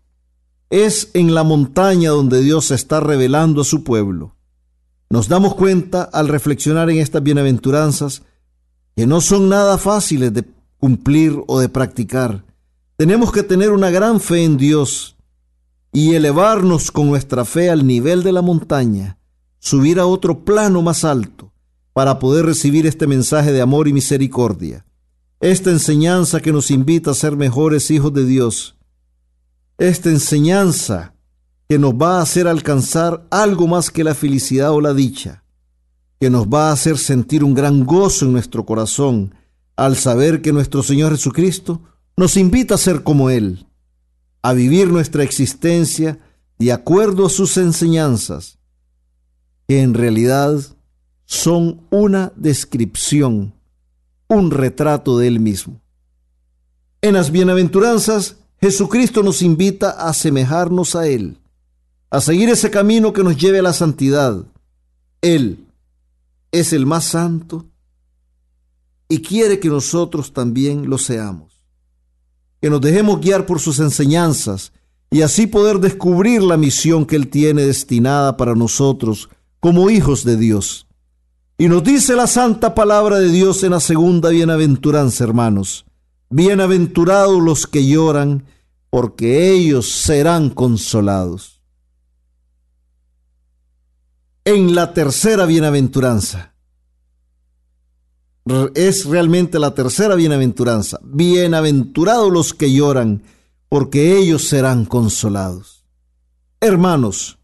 es 0.71 1.11
en 1.13 1.35
la 1.35 1.43
montaña 1.43 2.11
donde 2.11 2.41
Dios 2.41 2.71
está 2.71 3.01
revelando 3.01 3.63
a 3.63 3.65
su 3.65 3.83
pueblo. 3.83 4.37
Nos 5.11 5.27
damos 5.27 5.57
cuenta 5.57 6.05
al 6.05 6.29
reflexionar 6.29 6.89
en 6.89 6.99
estas 6.99 7.25
bienaventuranzas 7.25 8.23
que 8.95 9.09
no 9.09 9.21
son 9.21 9.49
nada 9.49 9.77
fáciles 9.77 10.33
de 10.33 10.45
cumplir 10.79 11.37
o 11.49 11.59
de 11.59 11.69
practicar, 11.69 12.45
Tenemos 12.97 13.33
que 13.33 13.43
tener 13.43 13.73
una 13.73 13.91
gran 13.91 14.21
fe 14.21 14.45
en 14.45 14.57
Dios 14.57 15.17
y 15.93 16.15
elevarnos 16.15 16.93
con 16.93 17.09
nuestra 17.09 17.45
fe 17.45 17.71
al 17.71 17.89
nivel 17.89 18.23
de 18.23 18.31
la 18.31 18.41
montaña, 18.41 19.19
subir 19.59 19.99
a 19.99 20.07
otro 20.07 20.45
plano 20.45 20.81
más 20.81 21.03
alto 21.03 21.53
para 21.93 22.21
poder 22.21 22.47
recibir 22.47 22.87
este 22.87 23.09
mensaje 23.09 23.51
de 23.51 23.63
amor 23.63 23.89
y 23.89 23.93
misericordia. 23.93 24.87
Esta 25.41 25.71
enseñanza 25.71 26.41
que 26.41 26.53
nos 26.53 26.71
invita 26.71 27.11
a 27.11 27.15
ser 27.15 27.37
mejores 27.37 27.91
hijos 27.91 28.13
de 28.15 28.25
Dios. 28.25 28.77
Esta 29.79 30.09
enseñanza 30.11 31.15
que 31.69 31.79
nos 31.79 31.95
va 31.95 32.19
a 32.19 32.23
hacer 32.23 32.47
alcanzar 32.47 33.27
algo 33.31 33.67
más 33.67 33.91
que 33.91 34.05
la 34.05 34.15
felicidad 34.15 34.73
o 34.73 34.81
la 34.81 34.95
dicha, 34.95 35.45
que 36.21 36.31
nos 36.31 36.47
va 36.47 36.69
a 36.69 36.73
hacer 36.73 36.99
sentir 36.99 37.43
un 37.43 37.55
gran 37.55 37.85
gozo 37.85 38.27
en 38.27 38.33
nuestro 38.33 38.65
corazón 38.65 39.35
al 39.77 39.97
saber 39.97 40.43
que 40.43 40.53
nuestro 40.53 40.83
Señor 40.83 41.13
Jesucristo 41.13 41.83
nos 42.17 42.37
invita 42.37 42.77
a 42.77 42.79
ser 42.79 43.03
como 43.03 43.31
Él, 43.31 43.67
a 44.43 44.53
vivir 44.53 44.89
nuestra 44.89 45.25
existencia 45.25 46.21
de 46.59 46.73
acuerdo 46.73 47.27
a 47.27 47.31
sus 47.31 47.57
enseñanzas, 47.57 48.59
que 49.67 49.83
en 49.83 49.95
realidad 49.95 50.61
son 51.25 51.87
una 51.91 52.33
descripción, 52.37 53.55
un 54.29 54.51
retrato 54.51 55.19
de 55.19 55.29
Él 55.29 55.41
mismo. 55.41 55.81
En 57.03 57.15
las 57.15 57.31
bienaventuranzas, 57.31 58.37
Jesucristo 58.61 59.23
nos 59.23 59.43
invita 59.43 59.91
a 59.91 60.09
asemejarnos 60.09 60.97
a 60.97 61.07
Él, 61.07 61.39
a 62.11 62.21
seguir 62.21 62.49
ese 62.49 62.71
camino 62.71 63.13
que 63.13 63.23
nos 63.23 63.37
lleve 63.37 63.59
a 63.59 63.63
la 63.63 63.73
santidad. 63.73 64.45
Él 65.21 65.67
es 66.53 66.73
el 66.73 66.87
más 66.87 67.05
santo 67.05 67.67
y 69.09 69.21
quiere 69.21 69.61
que 69.61 69.69
nosotros 69.69 70.33
también 70.33 70.89
lo 70.89 70.99
seamos 70.99 71.55
que 72.65 72.71
nos 72.71 72.81
dejemos 72.81 73.21
guiar 73.21 73.45
por 73.45 73.61
sus 73.61 73.79
enseñanzas 73.79 74.73
y 75.11 75.21
así 75.21 75.47
poder 75.47 75.81
descubrir 75.81 76.43
la 76.43 76.57
misión 76.57 77.05
que 77.05 77.15
Él 77.15 77.29
tiene 77.29 77.67
destinada 77.67 78.39
para 78.39 78.55
nosotros 78.55 79.29
como 79.61 79.91
hijos 79.91 80.25
de 80.25 80.39
Dios. 80.39 80.87
Y 81.57 81.69
nos 81.69 81.85
dice 81.85 82.17
la 82.17 82.27
santa 82.27 82.75
palabra 82.75 83.19
de 83.21 83.31
Dios 83.31 83.63
en 83.63 83.71
la 83.71 83.81
segunda 83.81 84.31
bienaventuranza, 84.31 85.23
hermanos. 85.23 85.87
Bienaventurados 86.29 87.41
los 87.41 87.69
que 87.69 87.87
lloran, 87.87 88.45
porque 88.91 89.53
ellos 89.53 89.89
serán 89.91 90.51
consolados. 90.51 91.63
En 94.45 94.75
la 94.75 94.93
tercera 94.93 95.47
bienaventuranza, 95.47 96.55
es 98.75 99.07
realmente 99.07 99.59
la 99.59 99.75
tercera 99.75 100.17
bienaventuranza. 100.17 100.99
Bienaventurados 101.03 102.33
los 102.33 102.53
que 102.53 102.73
lloran, 102.73 103.23
porque 103.69 104.19
ellos 104.19 104.49
serán 104.49 104.85
consolados. 104.85 105.85
Hermanos, 106.61 107.39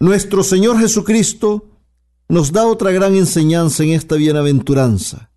nuestro 0.00 0.42
Señor 0.42 0.78
Jesucristo 0.80 1.75
nos 2.28 2.52
da 2.52 2.66
otra 2.66 2.90
gran 2.90 3.14
enseñanza 3.14 3.84
en 3.84 3.90
esta 3.90 4.16
bienaventuranza. 4.16 5.30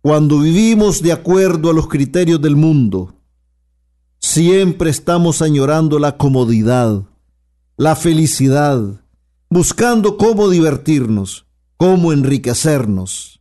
Cuando 0.00 0.40
vivimos 0.40 1.02
de 1.02 1.12
acuerdo 1.12 1.70
a 1.70 1.72
los 1.72 1.88
criterios 1.88 2.40
del 2.40 2.56
mundo, 2.56 3.14
siempre 4.20 4.90
estamos 4.90 5.42
añorando 5.42 5.98
la 5.98 6.16
comodidad, 6.16 7.02
la 7.76 7.96
felicidad, 7.96 9.00
buscando 9.50 10.16
cómo 10.16 10.48
divertirnos, 10.48 11.46
cómo 11.76 12.12
enriquecernos 12.12 13.38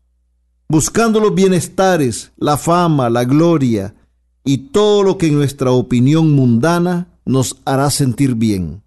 buscando 0.70 1.20
los 1.20 1.34
bienestares, 1.34 2.32
la 2.38 2.58
fama, 2.58 3.10
la 3.10 3.24
gloria 3.24 3.96
y 4.44 4.70
todo 4.70 5.04
lo 5.04 5.18
que 5.18 5.28
en 5.28 5.36
nuestra 5.36 5.72
opinión 5.72 6.32
mundana 6.32 7.20
nos 7.26 7.58
hará 7.66 7.90
sentir 7.90 8.36
bien. 8.36 8.84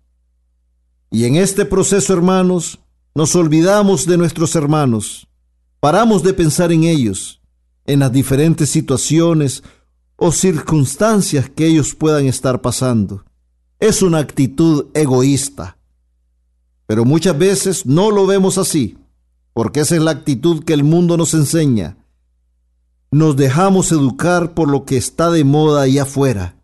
Y 1.10 1.24
en 1.24 1.36
este 1.36 1.64
proceso, 1.64 2.12
hermanos, 2.12 2.78
nos 3.20 3.36
olvidamos 3.36 4.06
de 4.06 4.16
nuestros 4.16 4.56
hermanos, 4.56 5.28
paramos 5.78 6.22
de 6.22 6.32
pensar 6.32 6.72
en 6.72 6.84
ellos, 6.84 7.42
en 7.84 8.00
las 8.00 8.10
diferentes 8.10 8.70
situaciones 8.70 9.62
o 10.16 10.32
circunstancias 10.32 11.50
que 11.50 11.66
ellos 11.66 11.94
puedan 11.94 12.24
estar 12.24 12.62
pasando. 12.62 13.26
Es 13.78 14.00
una 14.00 14.20
actitud 14.20 14.86
egoísta, 14.94 15.76
pero 16.86 17.04
muchas 17.04 17.36
veces 17.36 17.84
no 17.84 18.10
lo 18.10 18.26
vemos 18.26 18.56
así 18.56 18.96
porque 19.52 19.80
esa 19.80 19.96
es 19.96 20.00
la 20.00 20.12
actitud 20.12 20.64
que 20.64 20.72
el 20.72 20.82
mundo 20.82 21.18
nos 21.18 21.34
enseña. 21.34 21.98
Nos 23.10 23.36
dejamos 23.36 23.92
educar 23.92 24.54
por 24.54 24.70
lo 24.70 24.86
que 24.86 24.96
está 24.96 25.30
de 25.30 25.44
moda 25.44 25.82
allá 25.82 26.04
afuera 26.04 26.56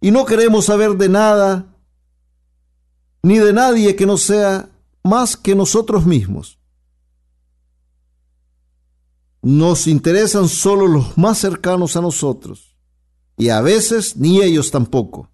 y 0.00 0.12
no 0.12 0.26
queremos 0.26 0.66
saber 0.66 0.96
de 0.96 1.08
nada 1.08 1.74
ni 3.24 3.38
de 3.38 3.52
nadie 3.52 3.96
que 3.96 4.06
no 4.06 4.16
sea 4.16 4.68
más 5.04 5.36
que 5.36 5.54
nosotros 5.54 6.06
mismos. 6.06 6.58
Nos 9.42 9.86
interesan 9.86 10.48
solo 10.48 10.86
los 10.86 11.18
más 11.18 11.38
cercanos 11.38 11.96
a 11.96 12.00
nosotros 12.00 12.74
y 13.36 13.50
a 13.50 13.60
veces 13.60 14.16
ni 14.16 14.42
ellos 14.42 14.70
tampoco. 14.70 15.30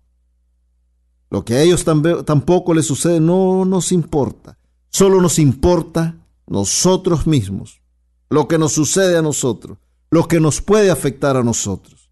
Lo 1.31 1.45
que 1.45 1.55
a 1.55 1.63
ellos 1.63 1.85
tampoco 1.85 2.75
les 2.75 2.87
sucede 2.87 3.21
no 3.21 3.65
nos 3.65 3.93
importa, 3.93 4.59
solo 4.91 5.21
nos 5.21 5.39
importa 5.39 6.17
nosotros 6.49 7.29
mismos, 7.29 7.81
lo 8.29 8.49
que 8.49 8.59
nos 8.59 8.73
sucede 8.73 9.17
a 9.17 9.23
nosotros, 9.23 9.79
lo 10.11 10.27
que 10.27 10.41
nos 10.41 10.61
puede 10.61 10.91
afectar 10.91 11.37
a 11.37 11.45
nosotros. 11.45 12.11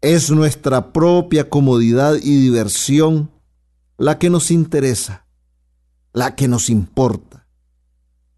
Es 0.00 0.30
nuestra 0.30 0.94
propia 0.94 1.50
comodidad 1.50 2.14
y 2.14 2.40
diversión 2.40 3.30
la 3.98 4.18
que 4.18 4.30
nos 4.30 4.50
interesa, 4.50 5.23
la 6.14 6.36
que 6.36 6.48
nos 6.48 6.70
importa. 6.70 7.46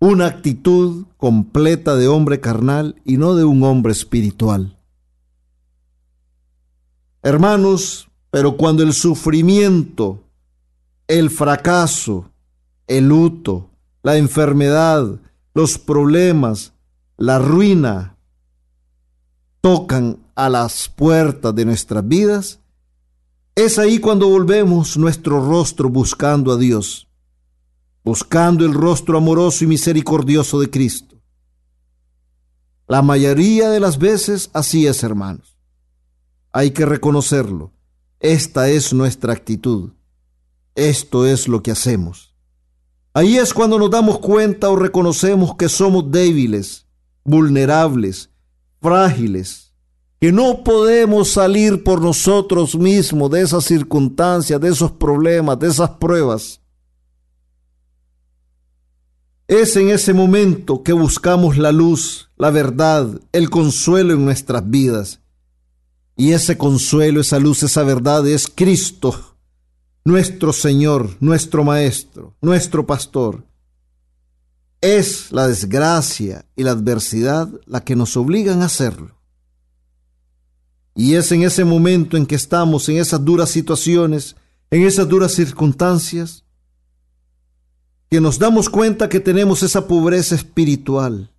Una 0.00 0.26
actitud 0.26 1.06
completa 1.16 1.94
de 1.94 2.08
hombre 2.08 2.40
carnal 2.40 3.00
y 3.04 3.18
no 3.18 3.36
de 3.36 3.44
un 3.44 3.62
hombre 3.62 3.92
espiritual. 3.92 4.76
Hermanos, 7.22 8.08
pero 8.30 8.56
cuando 8.56 8.82
el 8.82 8.92
sufrimiento, 8.92 10.24
el 11.06 11.30
fracaso, 11.30 12.30
el 12.86 13.08
luto, 13.08 13.70
la 14.02 14.16
enfermedad, 14.16 15.20
los 15.54 15.78
problemas, 15.78 16.72
la 17.16 17.38
ruina 17.38 18.16
tocan 19.60 20.18
a 20.34 20.48
las 20.48 20.88
puertas 20.88 21.54
de 21.54 21.64
nuestras 21.64 22.06
vidas, 22.06 22.60
es 23.54 23.78
ahí 23.78 23.98
cuando 23.98 24.28
volvemos 24.28 24.96
nuestro 24.96 25.46
rostro 25.46 25.88
buscando 25.88 26.52
a 26.52 26.58
Dios, 26.58 27.05
buscando 28.06 28.64
el 28.64 28.72
rostro 28.72 29.18
amoroso 29.18 29.64
y 29.64 29.66
misericordioso 29.66 30.60
de 30.60 30.70
Cristo. 30.70 31.20
La 32.86 33.02
mayoría 33.02 33.68
de 33.68 33.80
las 33.80 33.98
veces 33.98 34.48
así 34.52 34.86
es, 34.86 35.02
hermanos. 35.02 35.58
Hay 36.52 36.70
que 36.70 36.86
reconocerlo. 36.86 37.72
Esta 38.20 38.68
es 38.68 38.92
nuestra 38.92 39.32
actitud. 39.32 39.90
Esto 40.76 41.26
es 41.26 41.48
lo 41.48 41.64
que 41.64 41.72
hacemos. 41.72 42.32
Ahí 43.12 43.38
es 43.38 43.52
cuando 43.52 43.76
nos 43.76 43.90
damos 43.90 44.20
cuenta 44.20 44.70
o 44.70 44.76
reconocemos 44.76 45.56
que 45.56 45.68
somos 45.68 46.08
débiles, 46.08 46.86
vulnerables, 47.24 48.30
frágiles, 48.80 49.74
que 50.20 50.30
no 50.30 50.62
podemos 50.62 51.30
salir 51.30 51.82
por 51.82 52.00
nosotros 52.00 52.76
mismos 52.76 53.32
de 53.32 53.42
esas 53.42 53.64
circunstancias, 53.64 54.60
de 54.60 54.68
esos 54.68 54.92
problemas, 54.92 55.58
de 55.58 55.66
esas 55.66 55.90
pruebas. 55.90 56.60
Es 59.48 59.76
en 59.76 59.90
ese 59.90 60.12
momento 60.12 60.82
que 60.82 60.92
buscamos 60.92 61.56
la 61.56 61.72
luz, 61.72 62.30
la 62.36 62.50
verdad, 62.50 63.20
el 63.32 63.50
consuelo 63.50 64.14
en 64.14 64.24
nuestras 64.24 64.68
vidas. 64.68 65.20
Y 66.16 66.32
ese 66.32 66.56
consuelo, 66.56 67.20
esa 67.20 67.38
luz, 67.38 67.62
esa 67.62 67.82
verdad 67.82 68.26
es 68.26 68.50
Cristo 68.52 69.36
nuestro 70.06 70.52
Señor, 70.52 71.16
nuestro 71.18 71.64
Maestro, 71.64 72.36
nuestro 72.40 72.86
Pastor. 72.86 73.44
Es 74.80 75.32
la 75.32 75.48
desgracia 75.48 76.46
y 76.54 76.62
la 76.62 76.70
adversidad 76.70 77.48
la 77.66 77.82
que 77.82 77.96
nos 77.96 78.16
obligan 78.16 78.62
a 78.62 78.66
hacerlo. 78.66 79.20
Y 80.94 81.14
es 81.14 81.32
en 81.32 81.42
ese 81.42 81.64
momento 81.64 82.16
en 82.16 82.24
que 82.24 82.36
estamos 82.36 82.88
en 82.88 82.98
esas 82.98 83.24
duras 83.24 83.50
situaciones, 83.50 84.36
en 84.70 84.84
esas 84.84 85.08
duras 85.08 85.32
circunstancias, 85.32 86.44
que 88.10 88.20
nos 88.20 88.38
damos 88.38 88.68
cuenta 88.68 89.08
que 89.08 89.20
tenemos 89.20 89.62
esa 89.62 89.86
pobreza 89.88 90.34
espiritual, 90.34 91.32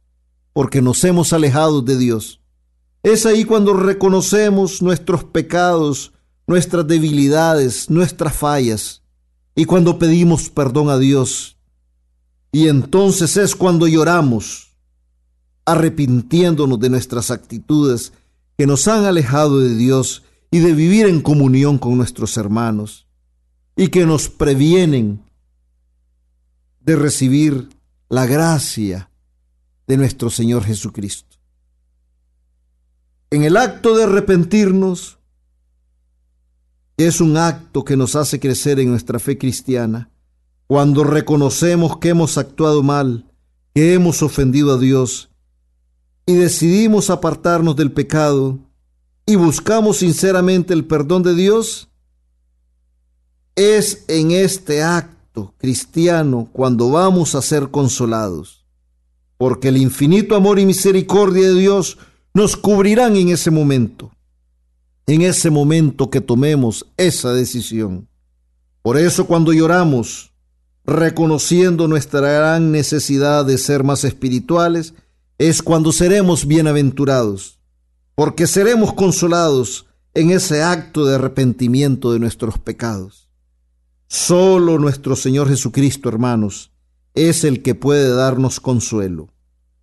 porque 0.54 0.82
nos 0.82 1.04
hemos 1.04 1.34
alejado 1.34 1.82
de 1.82 1.98
Dios. 1.98 2.42
Es 3.04 3.26
ahí 3.26 3.46
cuando 3.46 3.74
reconocemos 3.74 4.82
nuestros 4.82 5.24
pecados, 5.24 6.14
nuestras 6.46 6.88
debilidades, 6.88 7.90
nuestras 7.90 8.36
fallas, 8.36 9.04
y 9.56 9.66
cuando 9.66 9.98
pedimos 9.98 10.50
perdón 10.50 10.90
a 10.90 10.98
Dios. 10.98 11.58
Y 12.52 12.68
entonces 12.68 13.38
es 13.38 13.56
cuando 13.56 13.88
lloramos, 13.88 14.76
arrepintiéndonos 15.66 16.80
de 16.80 16.90
nuestras 16.90 17.32
actitudes 17.32 18.14
que 18.58 18.68
nos 18.68 18.88
han 18.88 19.06
alejado 19.06 19.60
de 19.60 19.76
Dios 19.76 20.24
y 20.50 20.60
de 20.60 20.74
vivir 20.74 21.06
en 21.06 21.22
comunión 21.22 21.78
con 21.78 21.98
nuestros 21.98 22.38
hermanos 22.38 23.08
y 23.76 23.90
que 23.90 24.06
nos 24.06 24.30
previenen 24.30 25.27
de 26.88 26.96
recibir 26.96 27.68
la 28.08 28.26
gracia 28.26 29.12
de 29.88 29.98
nuestro 29.98 30.30
Señor 30.30 30.64
Jesucristo. 30.64 31.36
En 33.30 33.44
el 33.44 33.58
acto 33.58 33.98
de 33.98 34.06
arrepentirnos, 34.06 35.20
es 36.96 37.20
un 37.20 37.36
acto 37.36 37.84
que 37.84 37.98
nos 37.98 38.16
hace 38.16 38.40
crecer 38.40 38.80
en 38.80 38.90
nuestra 38.90 39.20
fe 39.20 39.38
cristiana, 39.38 40.10
cuando 40.66 41.04
reconocemos 41.04 41.98
que 41.98 42.10
hemos 42.10 42.38
actuado 42.38 42.82
mal, 42.84 43.30
que 43.76 43.94
hemos 43.94 44.24
ofendido 44.24 44.74
a 44.74 44.78
Dios 44.78 45.30
y 46.26 46.36
decidimos 46.36 47.10
apartarnos 47.10 47.76
del 47.76 47.92
pecado 47.92 48.60
y 49.26 49.36
buscamos 49.36 49.98
sinceramente 49.98 50.74
el 50.74 50.86
perdón 50.86 51.22
de 51.24 51.36
Dios, 51.36 51.90
es 53.58 54.06
en 54.08 54.32
este 54.32 54.84
acto 54.84 55.17
cristiano 55.58 56.50
cuando 56.52 56.90
vamos 56.90 57.36
a 57.36 57.42
ser 57.42 57.70
consolados, 57.70 58.66
porque 59.38 59.70
el 59.70 59.78
infinito 59.78 60.36
amor 60.36 60.60
y 60.60 60.66
misericordia 60.66 61.48
de 61.48 61.56
Dios 61.56 61.98
nos 62.34 62.56
cubrirán 62.56 63.16
en 63.16 63.30
ese 63.30 63.52
momento, 63.52 64.12
en 65.06 65.22
ese 65.22 65.50
momento 65.50 66.10
que 66.10 66.22
tomemos 66.22 66.86
esa 66.98 67.34
decisión. 67.34 68.08
Por 68.82 68.98
eso 68.98 69.26
cuando 69.26 69.54
lloramos, 69.54 70.34
reconociendo 70.86 71.88
nuestra 71.88 72.32
gran 72.32 72.72
necesidad 72.72 73.46
de 73.46 73.58
ser 73.58 73.84
más 73.84 74.04
espirituales, 74.04 74.94
es 75.38 75.62
cuando 75.62 75.92
seremos 75.92 76.48
bienaventurados, 76.48 77.60
porque 78.16 78.48
seremos 78.48 78.94
consolados 78.94 79.86
en 80.14 80.32
ese 80.32 80.64
acto 80.64 81.06
de 81.06 81.16
arrepentimiento 81.16 82.12
de 82.12 82.20
nuestros 82.20 82.58
pecados. 82.58 83.27
Solo 84.08 84.80
nuestro 84.80 85.16
Señor 85.16 85.50
Jesucristo, 85.50 86.10
hermanos, 86.10 86.72
es 87.14 87.44
el 87.44 87.62
que 87.62 87.76
puede 87.76 88.10
darnos 88.10 88.60
consuelo 88.60 89.30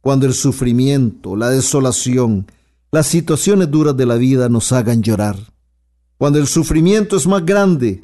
cuando 0.04 0.26
el 0.26 0.34
sufrimiento, 0.34 1.34
la 1.34 1.48
desolación, 1.48 2.46
las 2.92 3.06
situaciones 3.06 3.70
duras 3.70 3.96
de 3.96 4.04
la 4.04 4.16
vida 4.16 4.50
nos 4.50 4.70
hagan 4.70 5.02
llorar. 5.02 5.38
Cuando 6.18 6.38
el 6.38 6.46
sufrimiento 6.46 7.16
es 7.16 7.26
más 7.26 7.46
grande 7.46 8.02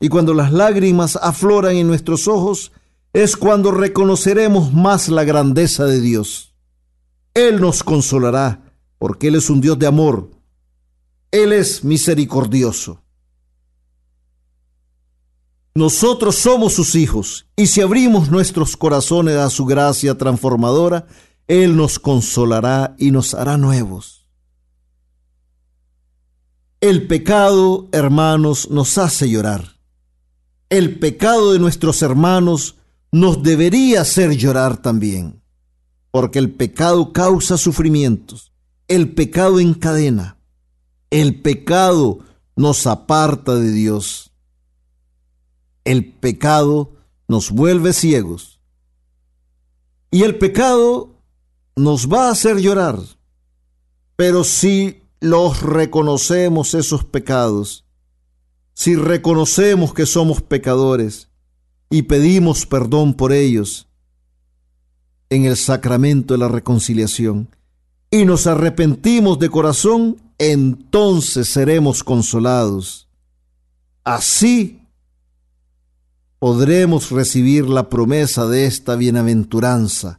y 0.00 0.08
cuando 0.08 0.32
las 0.32 0.50
lágrimas 0.50 1.16
afloran 1.16 1.76
en 1.76 1.86
nuestros 1.86 2.26
ojos, 2.26 2.72
es 3.12 3.36
cuando 3.36 3.70
reconoceremos 3.70 4.72
más 4.72 5.10
la 5.10 5.24
grandeza 5.24 5.84
de 5.84 6.00
Dios. 6.00 6.54
Él 7.34 7.60
nos 7.60 7.82
consolará, 7.82 8.62
porque 8.98 9.28
Él 9.28 9.34
es 9.34 9.50
un 9.50 9.60
Dios 9.60 9.78
de 9.78 9.86
amor. 9.86 10.30
Él 11.32 11.52
es 11.52 11.84
misericordioso. 11.84 13.01
Nosotros 15.74 16.36
somos 16.36 16.74
sus 16.74 16.94
hijos, 16.94 17.46
y 17.56 17.66
si 17.66 17.80
abrimos 17.80 18.30
nuestros 18.30 18.76
corazones 18.76 19.36
a 19.36 19.50
su 19.50 19.64
gracia 19.64 20.18
transformadora, 20.18 21.06
Él 21.48 21.76
nos 21.76 21.98
consolará 21.98 22.94
y 22.98 23.10
nos 23.10 23.34
hará 23.34 23.56
nuevos. 23.56 24.26
El 26.80 27.06
pecado, 27.06 27.88
hermanos, 27.92 28.68
nos 28.70 28.98
hace 28.98 29.30
llorar 29.30 29.72
el 30.72 30.98
pecado 30.98 31.52
de 31.52 31.58
nuestros 31.58 32.00
hermanos 32.00 32.76
nos 33.10 33.42
debería 33.42 34.00
hacer 34.00 34.34
llorar 34.38 34.80
también, 34.80 35.42
porque 36.10 36.38
el 36.38 36.50
pecado 36.50 37.12
causa 37.12 37.58
sufrimientos, 37.58 38.54
el 38.88 39.12
pecado 39.12 39.60
encadena, 39.60 40.38
el 41.10 41.42
pecado 41.42 42.20
nos 42.56 42.86
aparta 42.86 43.54
de 43.56 43.70
Dios, 43.70 44.31
el 45.84 46.12
pecado 46.12 46.92
nos 47.28 47.50
vuelve 47.50 47.92
ciegos 47.92 48.60
y 50.10 50.22
el 50.22 50.38
pecado 50.38 51.16
nos 51.74 52.12
va 52.12 52.28
a 52.28 52.32
hacer 52.32 52.58
llorar, 52.58 52.98
pero 54.16 54.44
si 54.44 55.02
los 55.20 55.62
reconocemos 55.62 56.74
esos 56.74 57.04
pecados, 57.04 57.86
si 58.74 58.94
reconocemos 58.94 59.94
que 59.94 60.06
somos 60.06 60.42
pecadores 60.42 61.28
y 61.90 62.02
pedimos 62.02 62.66
perdón 62.66 63.14
por 63.14 63.32
ellos 63.32 63.88
en 65.30 65.46
el 65.46 65.56
sacramento 65.56 66.34
de 66.34 66.38
la 66.38 66.48
reconciliación 66.48 67.48
y 68.10 68.26
nos 68.26 68.46
arrepentimos 68.46 69.38
de 69.38 69.48
corazón, 69.48 70.18
entonces 70.36 71.48
seremos 71.48 72.04
consolados. 72.04 73.08
Así 74.04 74.81
podremos 76.42 77.12
recibir 77.12 77.68
la 77.68 77.88
promesa 77.88 78.48
de 78.48 78.66
esta 78.66 78.96
bienaventuranza. 78.96 80.18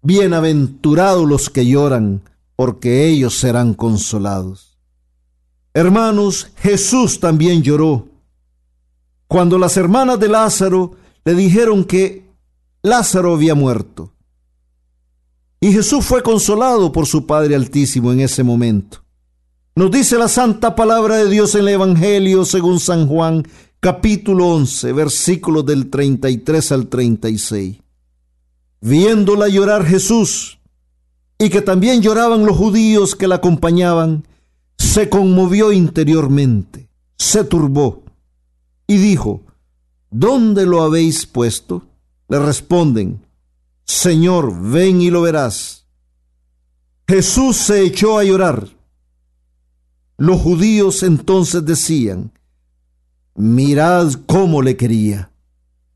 Bienaventurados 0.00 1.28
los 1.28 1.50
que 1.50 1.66
lloran, 1.66 2.22
porque 2.54 3.08
ellos 3.08 3.36
serán 3.36 3.74
consolados. 3.74 4.78
Hermanos, 5.74 6.52
Jesús 6.58 7.18
también 7.18 7.64
lloró. 7.64 8.06
Cuando 9.26 9.58
las 9.58 9.76
hermanas 9.76 10.20
de 10.20 10.28
Lázaro 10.28 10.92
le 11.24 11.34
dijeron 11.34 11.82
que 11.82 12.30
Lázaro 12.82 13.34
había 13.34 13.56
muerto. 13.56 14.12
Y 15.60 15.72
Jesús 15.72 16.04
fue 16.04 16.22
consolado 16.22 16.92
por 16.92 17.06
su 17.06 17.26
Padre 17.26 17.56
Altísimo 17.56 18.12
en 18.12 18.20
ese 18.20 18.44
momento. 18.44 19.02
Nos 19.74 19.90
dice 19.90 20.16
la 20.16 20.28
santa 20.28 20.76
palabra 20.76 21.16
de 21.16 21.28
Dios 21.28 21.56
en 21.56 21.62
el 21.62 21.68
Evangelio 21.70 22.44
según 22.44 22.78
San 22.78 23.08
Juan, 23.08 23.42
capítulo 23.86 24.48
11, 24.48 24.92
versículos 24.94 25.64
del 25.64 25.88
33 25.90 26.72
al 26.72 26.88
36. 26.88 27.76
Viéndola 28.80 29.46
llorar 29.46 29.84
Jesús, 29.84 30.58
y 31.38 31.50
que 31.50 31.62
también 31.62 32.02
lloraban 32.02 32.44
los 32.44 32.56
judíos 32.56 33.14
que 33.14 33.28
la 33.28 33.36
acompañaban, 33.36 34.26
se 34.76 35.08
conmovió 35.08 35.70
interiormente, 35.70 36.88
se 37.16 37.44
turbó 37.44 38.02
y 38.88 38.96
dijo, 38.96 39.42
¿Dónde 40.10 40.66
lo 40.66 40.82
habéis 40.82 41.24
puesto? 41.24 41.84
Le 42.28 42.40
responden, 42.40 43.24
Señor, 43.84 44.68
ven 44.68 45.00
y 45.00 45.10
lo 45.10 45.22
verás. 45.22 45.86
Jesús 47.06 47.56
se 47.56 47.84
echó 47.84 48.18
a 48.18 48.24
llorar. 48.24 48.68
Los 50.16 50.40
judíos 50.40 51.04
entonces 51.04 51.64
decían, 51.64 52.32
mirad 53.36 54.12
cómo 54.26 54.62
le 54.62 54.76
quería. 54.76 55.30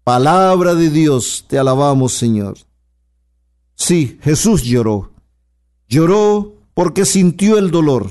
Palabra 0.05 0.75
de 0.75 0.91
Dios, 0.91 1.45
te 1.49 1.59
alabamos 1.59 2.13
Señor. 2.13 2.59
Sí, 3.75 4.19
Jesús 4.23 4.63
lloró. 4.63 5.13
Lloró 5.89 6.55
porque 6.75 7.05
sintió 7.05 7.59
el 7.59 7.71
dolor 7.71 8.11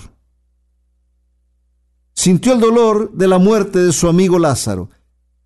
Sintió 2.19 2.51
el 2.51 2.59
dolor 2.59 3.13
de 3.13 3.29
la 3.29 3.37
muerte 3.37 3.79
de 3.79 3.93
su 3.93 4.09
amigo 4.09 4.39
Lázaro. 4.39 4.89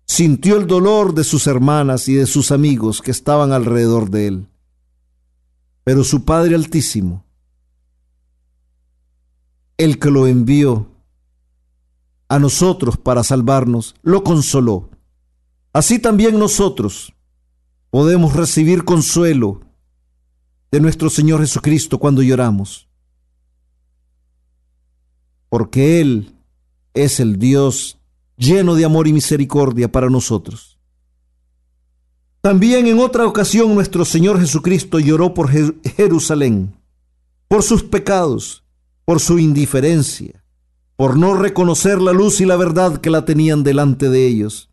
Sintió 0.06 0.56
el 0.56 0.66
dolor 0.66 1.14
de 1.14 1.22
sus 1.22 1.46
hermanas 1.46 2.08
y 2.08 2.14
de 2.14 2.26
sus 2.26 2.50
amigos 2.50 3.00
que 3.00 3.12
estaban 3.12 3.52
alrededor 3.52 4.10
de 4.10 4.26
él. 4.26 4.46
Pero 5.84 6.02
su 6.02 6.24
Padre 6.24 6.56
Altísimo, 6.56 7.24
el 9.76 10.00
que 10.00 10.10
lo 10.10 10.26
envió 10.26 10.88
a 12.28 12.38
nosotros 12.38 12.96
para 12.96 13.22
salvarnos, 13.22 13.94
lo 14.02 14.24
consoló. 14.24 14.90
Así 15.72 15.98
también 15.98 16.38
nosotros 16.38 17.12
podemos 17.90 18.34
recibir 18.34 18.84
consuelo 18.84 19.60
de 20.70 20.80
nuestro 20.80 21.10
Señor 21.10 21.40
Jesucristo 21.40 21.98
cuando 21.98 22.22
lloramos. 22.22 22.88
Porque 25.48 26.00
Él 26.00 26.34
es 26.94 27.20
el 27.20 27.38
Dios 27.38 27.98
lleno 28.36 28.74
de 28.74 28.84
amor 28.84 29.06
y 29.06 29.12
misericordia 29.12 29.90
para 29.90 30.10
nosotros. 30.10 30.78
También 32.40 32.86
en 32.86 32.98
otra 32.98 33.26
ocasión 33.26 33.74
nuestro 33.74 34.04
Señor 34.04 34.38
Jesucristo 34.38 34.98
lloró 34.98 35.32
por 35.32 35.48
Jerusalén, 35.48 36.76
por 37.48 37.62
sus 37.62 37.82
pecados, 37.82 38.64
por 39.04 39.18
su 39.18 39.38
indiferencia, 39.38 40.43
por 40.96 41.16
no 41.16 41.34
reconocer 41.34 42.00
la 42.00 42.12
luz 42.12 42.40
y 42.40 42.44
la 42.44 42.56
verdad 42.56 42.98
que 42.98 43.10
la 43.10 43.24
tenían 43.24 43.62
delante 43.62 44.08
de 44.08 44.26
ellos. 44.26 44.70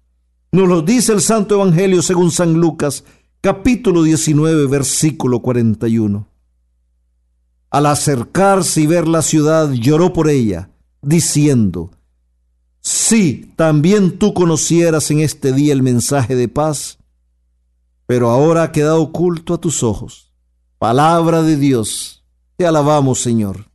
Nos 0.52 0.68
lo 0.68 0.82
dice 0.82 1.14
el 1.14 1.22
Santo 1.22 1.56
Evangelio 1.56 2.02
según 2.02 2.32
San 2.32 2.54
Lucas, 2.54 3.04
capítulo 3.40 4.04
19, 4.04 4.68
versículo 4.68 5.40
41. 5.40 6.28
Al 7.70 7.86
acercarse 7.86 8.82
y 8.82 8.88
ver 8.88 9.08
la 9.08 9.22
ciudad, 9.22 9.72
lloró 9.72 10.12
por 10.14 10.30
ella, 10.30 10.70
diciendo, 11.02 11.92
si 12.82 13.54
también 13.56 14.18
tú 14.18 14.34
conocieras 14.34 15.10
en 15.12 15.20
este 15.20 15.54
día 15.54 15.72
el 15.72 15.84
mensaje 15.84 16.36
de 16.36 16.50
paz, 16.50 16.98
pero 18.06 18.30
ahora 18.30 18.64
ha 18.64 18.72
quedado 18.72 19.02
oculto 19.02 19.54
a 19.54 19.62
tus 19.62 19.84
ojos. 19.84 20.34
Palabra 20.80 21.44
de 21.44 21.56
Dios, 21.56 22.26
te 22.58 22.66
alabamos 22.66 23.22
Señor. 23.22 23.72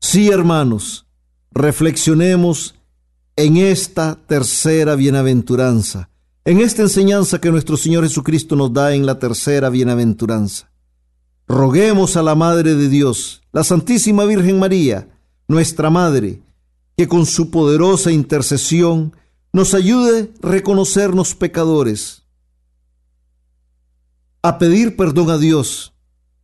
Sí, 0.00 0.30
hermanos, 0.30 1.05
reflexionemos 1.56 2.74
en 3.36 3.56
esta 3.56 4.18
tercera 4.26 4.94
bienaventuranza, 4.94 6.10
en 6.44 6.60
esta 6.60 6.82
enseñanza 6.82 7.40
que 7.40 7.50
nuestro 7.50 7.76
Señor 7.76 8.04
Jesucristo 8.04 8.56
nos 8.56 8.72
da 8.72 8.94
en 8.94 9.06
la 9.06 9.18
tercera 9.18 9.70
bienaventuranza. 9.70 10.70
Roguemos 11.48 12.16
a 12.16 12.22
la 12.22 12.34
Madre 12.34 12.74
de 12.74 12.88
Dios, 12.88 13.42
la 13.52 13.64
Santísima 13.64 14.24
Virgen 14.24 14.58
María, 14.58 15.08
nuestra 15.48 15.90
Madre, 15.90 16.42
que 16.96 17.08
con 17.08 17.24
su 17.24 17.50
poderosa 17.50 18.10
intercesión 18.10 19.16
nos 19.52 19.74
ayude 19.74 20.32
a 20.42 20.48
reconocernos 20.48 21.34
pecadores, 21.34 22.24
a 24.42 24.58
pedir 24.58 24.96
perdón 24.96 25.30
a 25.30 25.38
Dios 25.38 25.94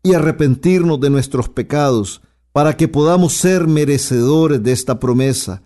y 0.02 0.14
arrepentirnos 0.14 1.00
de 1.00 1.10
nuestros 1.10 1.48
pecados 1.48 2.22
para 2.52 2.76
que 2.76 2.86
podamos 2.86 3.32
ser 3.34 3.66
merecedores 3.66 4.62
de 4.62 4.72
esta 4.72 5.00
promesa 5.00 5.62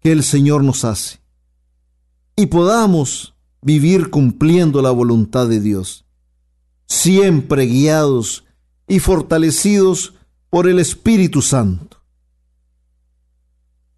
que 0.00 0.12
el 0.12 0.22
Señor 0.22 0.62
nos 0.62 0.84
hace 0.84 1.20
y 2.36 2.46
podamos 2.46 3.34
vivir 3.62 4.10
cumpliendo 4.10 4.82
la 4.82 4.90
voluntad 4.90 5.48
de 5.48 5.60
Dios, 5.60 6.04
siempre 6.86 7.66
guiados 7.66 8.44
y 8.86 8.98
fortalecidos 8.98 10.14
por 10.50 10.68
el 10.68 10.78
Espíritu 10.78 11.42
Santo. 11.42 12.02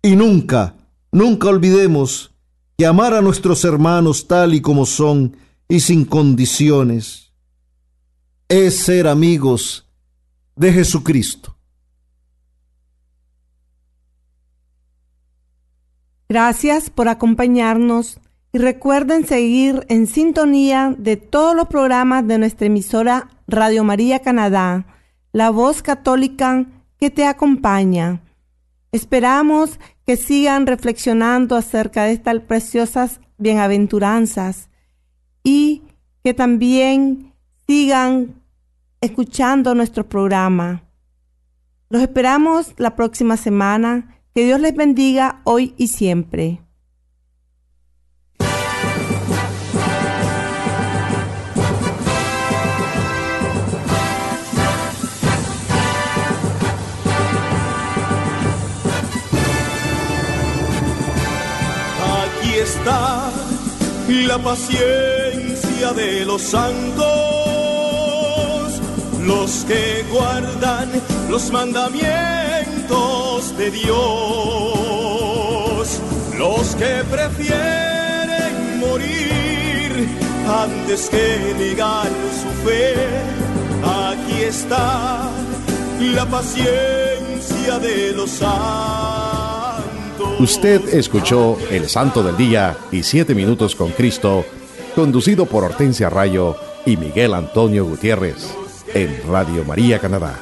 Y 0.03 0.14
nunca, 0.16 0.74
nunca 1.11 1.49
olvidemos 1.49 2.30
que 2.76 2.86
amar 2.86 3.12
a 3.12 3.20
nuestros 3.20 3.64
hermanos 3.64 4.28
tal 4.28 4.55
y 4.55 4.61
como 4.61 4.86
son 4.86 5.36
y 5.68 5.80
sin 5.80 6.05
condiciones 6.05 7.32
es 8.49 8.78
ser 8.78 9.09
amigos 9.09 9.86
de 10.57 10.72
Jesucristo. 10.72 11.58
Gracias 16.29 16.91
por 16.91 17.09
acompañarnos 17.09 18.20
y 18.53 18.59
recuerden 18.59 19.26
seguir 19.26 19.87
en 19.89 20.07
sintonía 20.07 20.95
de 20.99 21.16
todos 21.16 21.57
los 21.57 21.68
programas 21.68 22.26
de 22.26 22.39
nuestra 22.39 22.66
emisora 22.66 23.31
Radio 23.47 23.83
María 23.83 24.20
Canadá, 24.20 24.85
la 25.33 25.49
voz 25.49 25.83
católica 25.83 26.66
que 26.99 27.11
te 27.11 27.24
acompaña. 27.24 28.20
Esperamos 28.93 29.81
que 30.07 30.16
sigan 30.16 30.66
reflexionando 30.66 31.57
acerca 31.57 32.05
de 32.05 32.12
estas 32.12 32.41
preciosas 32.41 33.20
bienaventuranzas 33.39 34.68
y 35.43 35.83
que 36.22 36.35
también 36.35 37.33
sigan 37.66 38.43
escuchando 39.01 39.74
nuestro 39.74 40.07
programa. 40.09 40.83
Los 41.89 42.03
esperamos 42.03 42.74
la 42.76 42.97
próxima 42.97 43.39
semana. 43.39 44.18
Que 44.35 44.45
Dios 44.45 44.61
les 44.61 44.74
bendiga 44.74 45.41
hoy 45.45 45.74
y 45.76 45.89
siempre. 45.89 46.61
está 62.61 63.31
la 64.09 64.39
paciencia 64.39 65.93
de 65.95 66.24
los 66.24 66.43
santos, 66.43 67.07
los 69.20 69.64
que 69.64 70.05
guardan 70.11 70.91
los 71.29 71.51
mandamientos 71.51 73.28
de 73.59 73.71
Dios, 73.73 73.99
los 76.39 76.77
que 76.77 77.03
prefieren 77.11 78.79
morir 78.79 80.09
antes 80.47 81.11
que 81.11 81.55
negar 81.59 82.07
su 82.41 82.49
fe. 82.65 82.95
Aquí 83.85 84.43
está 84.43 85.29
la 86.01 86.25
paciencia 86.27 87.81
de 87.81 88.13
los 88.13 88.31
santos. 88.31 88.59
Usted 90.39 90.95
escuchó 90.95 91.59
El 91.69 91.89
Santo 91.89 92.23
del 92.23 92.37
Día 92.37 92.77
y 92.93 93.03
Siete 93.03 93.35
Minutos 93.35 93.75
con 93.75 93.91
Cristo, 93.91 94.45
conducido 94.95 95.47
por 95.47 95.65
Hortensia 95.65 96.09
Rayo 96.09 96.55
y 96.87 96.97
Miguel 96.97 97.35
Antonio 97.35 97.85
Gutiérrez, 97.85 98.55
en 98.95 99.21
Radio 99.29 99.65
María 99.65 99.99
Canadá, 99.99 100.39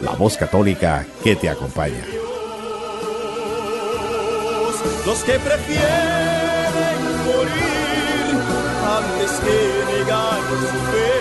la 0.00 0.12
voz 0.12 0.36
católica 0.36 1.04
que 1.24 1.34
te 1.34 1.48
acompaña. 1.48 2.04
Los 5.06 5.24
que 5.24 5.38
prefieren 5.38 6.98
morir 7.26 8.36
antes 8.98 9.30
que 9.44 9.58
negar 9.92 10.40
su 10.60 10.78
fe, 10.90 11.12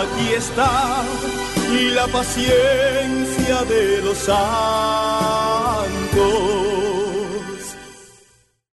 aquí 0.00 0.26
está 0.34 0.72
y 1.72 1.90
la 1.90 2.06
paciencia 2.08 3.64
de 3.64 4.02
los 4.02 4.18
santos. 4.18 4.40